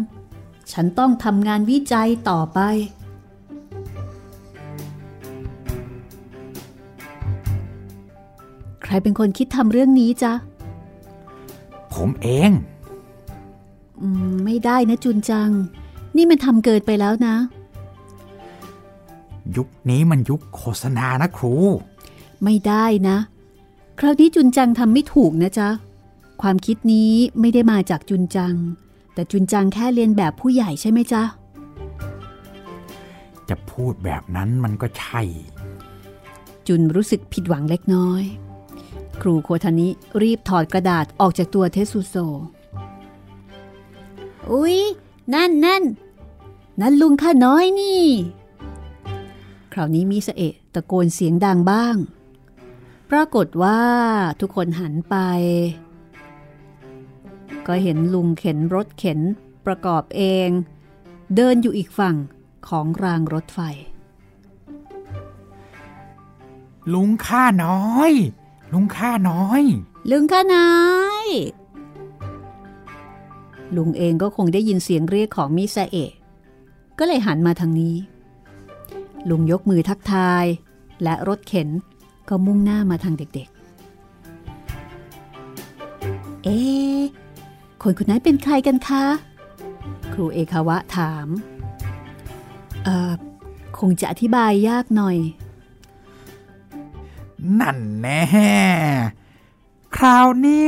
[0.72, 2.58] ฉันต้องทำงานวิจัยต่อไป
[8.82, 10.32] ใครเป็นคนคิดทำเรื่องนี้จ๊ะ
[11.94, 12.50] ผมเอง
[14.00, 15.50] อืมไม่ได้นะจุนจัง
[16.16, 17.34] นี่มันทำเกินไปแล้วนะ
[19.56, 21.54] ยุคนี้มันยุคโฆษณานะครู
[22.44, 23.16] ไม่ได้นะ
[23.98, 25.70] คราวนี้จุนจังทำไม่ถูกนะจ๊ะ
[26.42, 28.54] ความคิดนี้ไม่ได้มาจากจุนจัง
[29.14, 31.22] แต่จุนจังแค่เรียนแบบผู้ใหญ่ใช่ไหมจ๊ะ
[33.48, 35.22] จะพูดแบบนั้นมันก็ใช่
[36.66, 38.22] จุนรู้สึกผิดหวังเล็กน้อย
[39.20, 39.88] ครูโคทานิ
[40.22, 42.16] รีบถอดกระดาษออกจากตัวเทสุโซ
[44.50, 44.78] อุ๊ย
[45.34, 45.82] นั่นนั่น
[46.80, 48.04] นั่นลุงข้าน้อยนี่
[49.72, 51.96] คราวนี้มิสเอะตะโกนเสียงดังบ้าง
[53.10, 53.80] ปรากฏว่า
[54.40, 55.16] ทุกคนหันไป
[57.68, 59.20] ก็เห็นลุงเข็นรถเข็น
[59.66, 60.48] ประกอบเอง
[61.34, 62.16] เดินอยู่อีกฝั่ง
[62.68, 63.60] ของรางรถไฟ
[66.92, 68.12] ลุงข้าน้อย
[68.72, 69.62] ลุงข้าน้อย
[70.10, 70.72] ลุงข้าน้อ
[71.24, 71.26] ย
[73.76, 76.12] ลุงเองก็คงได้ยินเสียงเรียกของมิซาเอะ
[76.98, 77.96] ก็เลยหันมาทางนี้
[79.28, 80.44] ลุงยกมือทักทาย
[81.02, 81.68] และรถเข็น
[82.28, 83.58] ก็มุ่งหน้ามาทางเด็กๆ
[86.44, 86.77] เอ๊ะ
[87.82, 89.04] คนคนนั้นเป็นใครกันคะ
[90.12, 91.28] ครูเอคาวะถาม
[92.84, 93.12] เอ่อ
[93.78, 95.16] คงจะอธิบายยากหน่อย
[97.60, 98.24] นั่นแน่
[99.96, 100.64] คราวนี้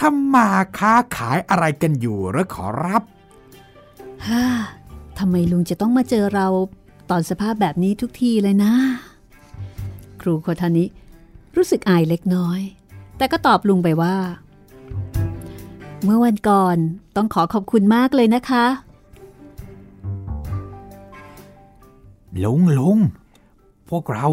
[0.00, 0.48] ทำมา
[0.78, 3.02] ค้าขายอะไรกันอยู่หรือขอรับ
[4.26, 4.44] ฮ่า
[5.18, 6.46] ทำไมลุงจะต้องมาเจอเรา
[7.10, 8.72] ตอนสภาพแบบนี้ทุกทีเลยนะ
[10.20, 10.84] ครูโคทานิ
[11.56, 12.60] รู้สึกอายเล็กน้อย
[13.16, 14.14] แต่ก็ตอบลุงไปว่า
[16.04, 16.76] เมื่อวันก่อน
[17.16, 18.64] ต้องขอขอบคุณมากเลยนะคะ
[22.44, 22.98] ลุงลุง
[23.88, 24.26] พวกเรา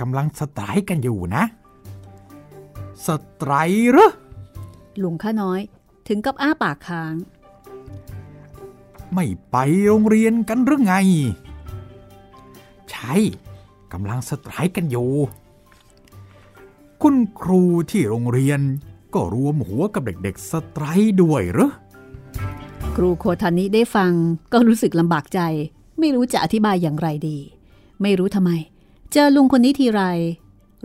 [0.00, 1.44] กำลังสไตรค์กันอยู่นะ
[3.06, 4.10] สไตรค์เหรอ
[5.02, 5.60] ลุงข้าน้อย
[6.08, 7.14] ถึงกับอ้าปากค้าง
[9.14, 9.56] ไม่ไป
[9.86, 10.94] โรงเรียนกันหรือไง
[12.90, 13.14] ใช่
[13.92, 15.12] กำลังสไตรค์กันอยู่
[17.02, 18.60] คุณครูที่โรงเรียน
[19.16, 20.84] ก็รวมหัวกับเด็กๆสไตร
[21.22, 21.70] ด้วยหรอ
[22.96, 24.12] ครูโคทานิได้ฟัง
[24.52, 25.40] ก็รู้สึกลำบากใจ
[25.98, 27.38] ไม่รู้จะอธิบายอย่างไรดี
[28.02, 28.50] ไม่รู้ทำไม
[29.12, 30.02] เจอลุงคนนี้ทีไร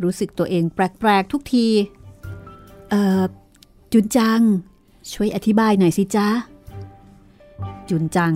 [0.03, 1.67] รู้สึกตัวเองแปลกๆทุกที
[2.89, 3.23] เอ่อ
[3.93, 4.41] จุนจัง
[5.11, 6.27] ช่วยอธิบายหน่อยสิจ๊ะ
[7.89, 8.34] จุนจัง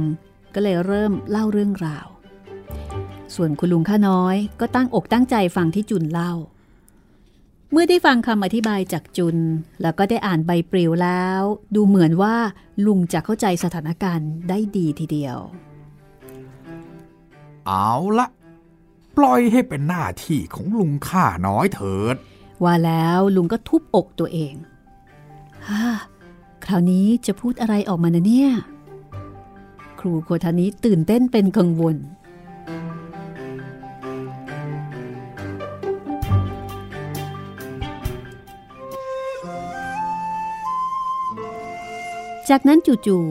[0.54, 2.08] ก็เลยเริ่มเล่าเรื่องราว
[3.36, 6.34] ส่วนคุณลุงข้าน้อยก็ตั้งอกตั้งใจฟังที่จุนเล่า
[7.72, 9.38] เมื่อได้ฟังคำอธิบายจากจุน
[9.82, 11.42] แล้วก็ได้อ่านใบปลิวแล้ว
[11.76, 12.36] ดูเหมือนว่า
[12.86, 15.38] ลุงจะเข้าใจสถานการณ์ได้ดีทีเดียว
[17.68, 18.28] เอาละ
[19.18, 22.16] ปล่อยให้เป็นหน้าที่ของลุงข้าน้อยเถิด
[22.64, 24.54] ว่าแล้วลุงก็ทุบอกตัวเอง
[25.68, 25.86] ฮ่า
[26.66, 28.52] คราวนี้จะพูดอะไรออกมานะเนี่ย
[30.00, 31.96] ครูโคทานิตื่นเต้นเป็นกังวล
[42.50, 43.26] จากนั้นจู่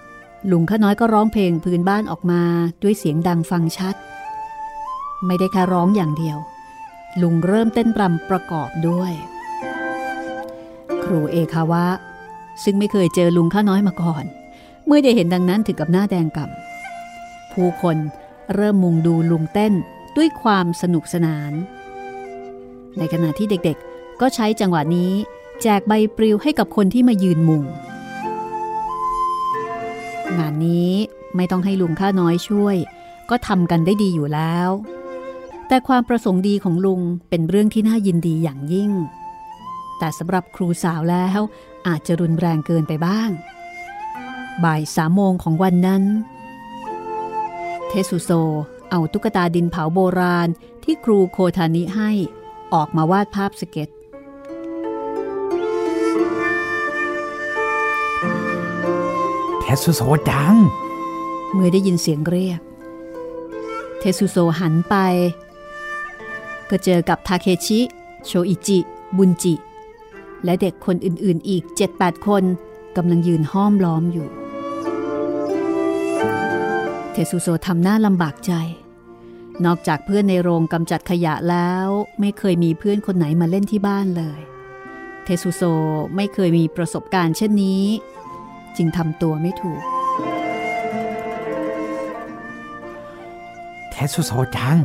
[0.00, 2.42] ๆลุงข้าน้อยก็ร้องเพลงพื้นบ้านออกมา
[2.82, 3.94] ด้วยเสียงดังฟังชัด
[5.26, 6.38] ไม่ได้แค่ร้องอย่างเดียว
[7.22, 9.12] ลุงเริ่มเต้นรำประกอบด้วย
[11.04, 11.86] ครูเอคาวะ
[12.64, 14.24] ซึ่งไม่เคยเจอลุงข้าน้อยมาก่อน
[14.86, 17.96] เมื่อได้เห็นดังนั้นถึงกับหน้าแดงก่ำผู้คน
[18.54, 19.72] เริ่มมุงดูลุงเต้น
[20.16, 21.52] ด้วยความสนุกสนาน
[22.98, 25.12] ในขณะที่เด็กๆ ก็ใช้จังหวะนี้
[25.62, 27.62] แจกใบปลิวให้กับคนที่มายืนมุง
[30.38, 30.92] งานนี้
[31.36, 32.76] ไม่ต้องให้ลุงข้าน้อยช่วย
[33.30, 34.70] ก็ทำกันได้ดีอยู่แล้ว
[35.68, 38.90] แต่ความประสงค์ดีของลุงเป็นเรื่องที่น่ายินดีอย่างยิ่ง
[39.98, 41.40] แต่สำหรับครูสาวแล้ว
[41.86, 43.30] อาจจะรุนแรงเกินไปบ้าง
[44.64, 46.02] บ่ายสามโมงของวันนั้น
[47.88, 48.30] เทสุโซ
[48.90, 50.48] เอาตุ๊กตาดินเผาโบราณ
[50.84, 52.10] ที่ครูโคทานิให้
[52.74, 53.88] ออกมาวาดภาพสเก็ต
[59.70, 60.54] ทสุโซจัง
[61.52, 62.60] เมื่อได้ยินเสียงเรียก
[63.98, 64.94] เทสุโซหันไป
[66.70, 67.80] ก็เจอกับทาเคชิ
[68.26, 68.78] โชอิจิ
[69.16, 69.54] บุนจิ
[70.44, 71.62] และเด็กคนอื่นๆอีก
[71.94, 72.44] 7-8 คน
[72.96, 74.28] กำลังยืนห้อมล้อมอยู่
[77.30, 78.52] ซูโซทำหน้าลำบากใจ
[79.64, 81.86] นอกจากเพื่อนในโรงกำจัดขยะแล้ว
[82.20, 84.40] ไม่เคยมีเพื่อนคนไหนมาเล่นที่บ้านเลย
[85.24, 85.62] เทซูโซ
[86.16, 87.84] ไม่เคยมีประสบการณ์เช่นนี้
[88.76, 89.82] จึงทำตัวไม่ถูก
[93.90, 94.76] เทสุโซจัง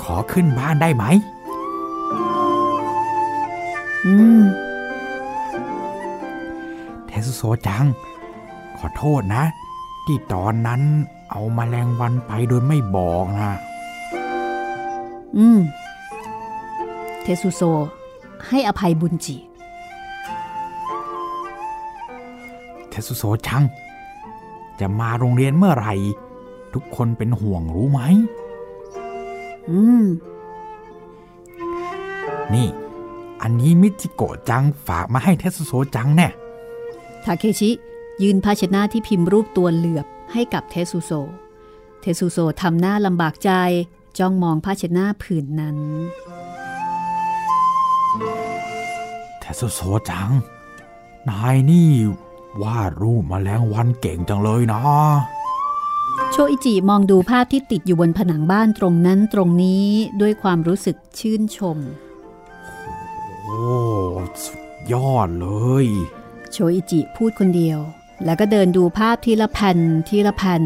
[0.00, 1.04] ขอขึ้นบ้านได้ไหม
[4.06, 4.42] อืม
[7.06, 7.84] เทสุโซจัง
[8.78, 9.44] ขอโทษนะ
[10.06, 10.82] ที่ตอนนั้น
[11.30, 13.52] เอามาแมลงวันไปโดยไม่บอกนะ
[15.36, 15.60] อืม
[17.22, 17.62] เทซูโซ
[18.46, 19.36] ให้อภัยบุญจิ
[22.90, 23.62] เทสุโซจัง
[24.80, 25.94] จะมาโรงเรียนเมื่อไหร่
[26.74, 28.00] ทุกคนเป็นห่วงรู้ไหม
[29.70, 30.04] อืม
[32.54, 32.68] นี่
[33.42, 36.28] อันนี้มิจิโกะจังฝากมาให้เทสุโซจังแน่
[37.24, 37.70] ทาเคชิ
[38.22, 41.10] ยืนภาชนะที่พิมพ์รูปตัวเหลือบให้กับเทซูโซ
[42.00, 43.50] เทซูโซทำหน้าลำบากใจ
[44.18, 45.78] จ้องมองภาชนะผืนนั้น
[49.40, 49.80] เทสุโซ
[50.10, 50.30] จัง
[51.28, 51.90] นายนี่
[52.62, 54.80] วาดรูปแมลงวันเก่งจังเลยนะ
[56.30, 59.86] โชอิจิมองดูภาพที่ติดอยู่บนผนังบ้านตรงนั้นตรงนี้
[60.20, 61.78] ด้วยความรู้สึกชื่นชม
[63.44, 63.62] โอ้
[64.44, 64.60] สุด
[64.92, 65.48] ยอดเล
[65.84, 65.86] ย
[66.52, 67.78] โชอิจิพูดคนเดียว
[68.24, 69.78] แล้วก็เดินดูภาพทีละแผ่น
[70.08, 70.62] ทีละแผ่น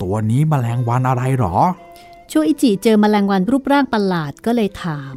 [0.00, 1.56] ตัวนี้แมลงวันอะไรหรอ
[2.28, 5.16] โชอิจิเจอแมลงวันรูปร่างประหลาดก็เลยถาม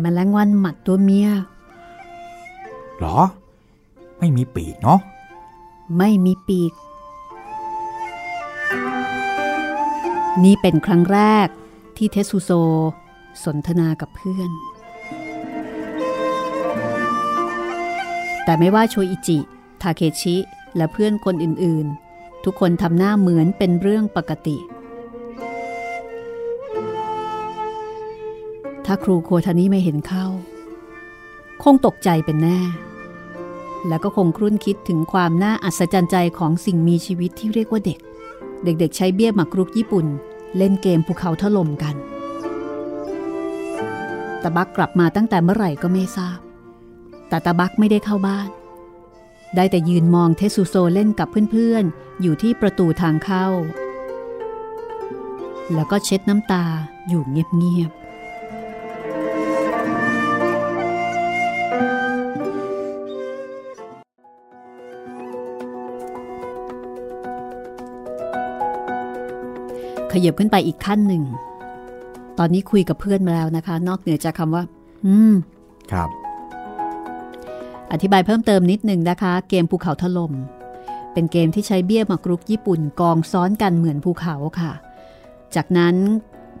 [0.00, 1.28] แมลงวันหมัดตัวเมีย
[2.98, 3.18] หรอ
[4.18, 5.00] ไม่มีปีกเนาะ
[5.98, 6.72] ไม่มีปีก
[10.44, 11.48] นี่เป็นครั้งแรก
[11.96, 12.50] ที่เทสุโซ
[13.44, 14.50] สนทนากับเพื่อน
[18.44, 19.38] แต่ไม่ว่าโชอิจิ
[19.80, 20.36] ทาเคชิ
[20.76, 24.56] และเพื่อนคนอื่นๆ ทุกคนทำหน้าเหมือนเป็นเรื่องปกติ
[28.94, 30.26] ถ้าครูโคทานิไม่เห็นเข้า
[31.62, 32.60] คงตกใจเป็นแน่
[33.88, 37.98] แล้วก็คงครุ่นคิดถึงความน่าอัศจรรย์ใจของสิ่งมีชีวิตที่เรียกว่าเด็ก
[38.64, 40.06] เด็กๆ ใช้เบี้ยหมากรุกญี่ปุ่น
[40.56, 41.96] เล่นเกมภูเขาถล่มกัน
[44.42, 46.38] ตาบักกลับมาตั้งแต่เมื่อไหร่ก็ไม่ทราบ
[47.28, 48.48] แต่ตาบักไม่ได้เข้าบ้าน
[49.56, 53.46] ได้แต่ยืนมองเทสุโซเล่นกับเพื่อนๆ อยู่ที่ประตูทางเข้า
[55.74, 56.64] แล้วก็เช็ดน้ำตา
[57.08, 58.01] อยู่เงียบๆ
[70.12, 71.22] ขยับขึ้นไปอีกขั้นหนึ่ง
[72.38, 74.64] ตอนนี้คุยกับเพื่อนมาแล้วนะคะ นอกเหนือจากคำว่า
[75.06, 75.34] อืม
[75.92, 76.10] ครับ
[77.92, 80.32] อธิบายเพิ่มเติมนิดหนึ่งนะคะ เกมภูเขาถล่ม
[81.12, 84.72] เป็นเกมที่ใช้เบี้ยหมากรุกญี่ปุ่นกองซ้อนกันเหมือนภูเขาค่ะ
[85.54, 85.96] จากนั้น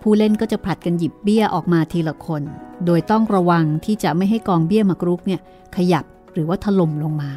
[0.02, 2.42] ผู้เล่นก็จะผลัดกันหยิบเบี้ยออกมาทีละคน
[2.86, 5.40] โดยต้องระวังที่จะไม่ให้กองเบี้ยหมากรุกเนี่ย
[5.76, 7.32] ขยับหรือว่าถล่มลงมา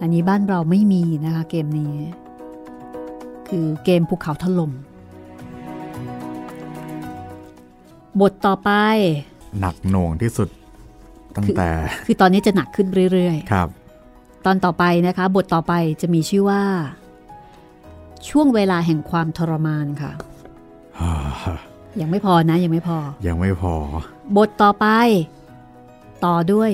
[0.00, 1.94] อันนี้บ้านเราไม่มีนะคะเกมนี้
[3.48, 4.72] คือเกมภูเขาถล่ม
[8.20, 8.70] บทต่อไป
[9.60, 10.48] หนักหน่วงที่สุด
[11.36, 11.68] ตั้งแต่
[12.06, 16.62] คือตอนนี้จะหนักขึ้นเรื่อยครับๆตอนต่อไปนะคะ บทต่อไปจะมีชื่อว่า
[18.28, 20.12] ช่วงเวลาแห่งความทรมานค่ะ
[22.00, 23.74] ยังไม่พอนะ ยังไม่พอ ยังไม่พอ
[24.36, 24.86] บทต่อไป
[26.24, 26.70] ต่อด้วย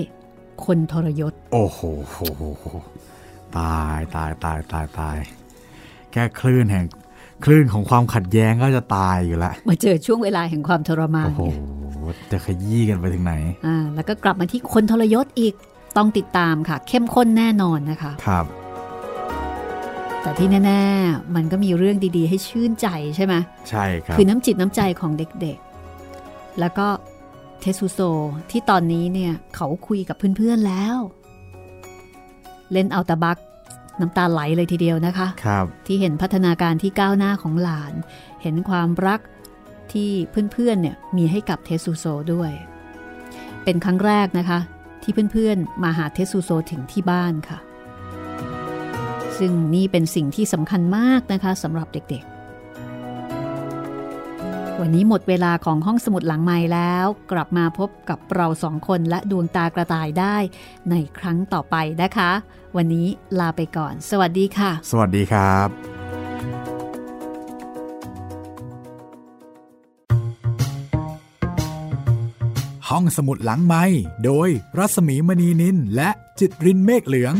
[0.64, 1.80] คนทรยศ โอ้โห
[3.58, 5.16] ตายตายตายตายตาย
[6.12, 6.84] แค่คลื่นแห่ง
[7.44, 11.42] คลื่นของความขัดแย้งก็จะตายอยู่ละมาเจอช่วงเวลาแห่งความทรมานโอ้โห
[12.02, 13.34] ไงจะขยี้กันไปถึงไหน
[13.66, 15.54] อ่าแล้วก็กลับมาที่คนทรยศอีก
[15.96, 18.46] ต้องติดตามค่ะ เข้มข้นแน่นอนนะคะครับ
[20.22, 23.34] แต่ที่แน่ๆมันก็มีเรื่องดีๆ ให้ชื่นใจใช่ไหม
[23.70, 26.86] ใช่ครับคือน้ำจิตน้ำใจของเด็กๆ แล้วก็
[27.60, 28.00] เทสุโซ
[28.50, 30.96] ที่ตอนนี้เนี่ยเขาคุยกับเพื่อนๆแล้ว
[32.72, 33.38] เล่นเอาตาบัก
[34.00, 37.94] น้ำตาไหลเลยทีเดียวนะคะครับที่เห็นพัฒนาการที่ก้าวหน้าของหลาน
[38.42, 39.20] เห็นความรัก
[39.92, 40.10] ที่
[40.52, 42.52] เพื่อนๆเนี่ยมีให้กับเทสุโซด้วย
[43.64, 44.58] เป็นครั้งแรกนะคะ
[45.02, 47.58] ที่เพื่อนๆมาหาเทสุโซถึงที่บ้านค่ะ
[49.38, 52.40] ซึ่งนี่เป็นสิ่งที่สำคัญมากนะคะสำหรับเด็กๆ
[54.80, 60.36] วันนี้หมดเวลาของห้องสมุดหลังไม้แล้ว กลับมาพบกับเราสองคนและดวงตากระต่ายได้
[60.90, 62.30] ในครั้งต่อไปนะคะ
[62.76, 63.08] วันนี้
[63.38, 65.68] ลาไปก่อน สวัสดีค่ะ สวัสดีครับ
[72.88, 73.84] ห้องสมุดหลังไม้
[74.24, 74.48] โดย
[74.78, 76.10] รัสมีมณีนินและ
[76.40, 77.34] จิตรินเมฆเหลือง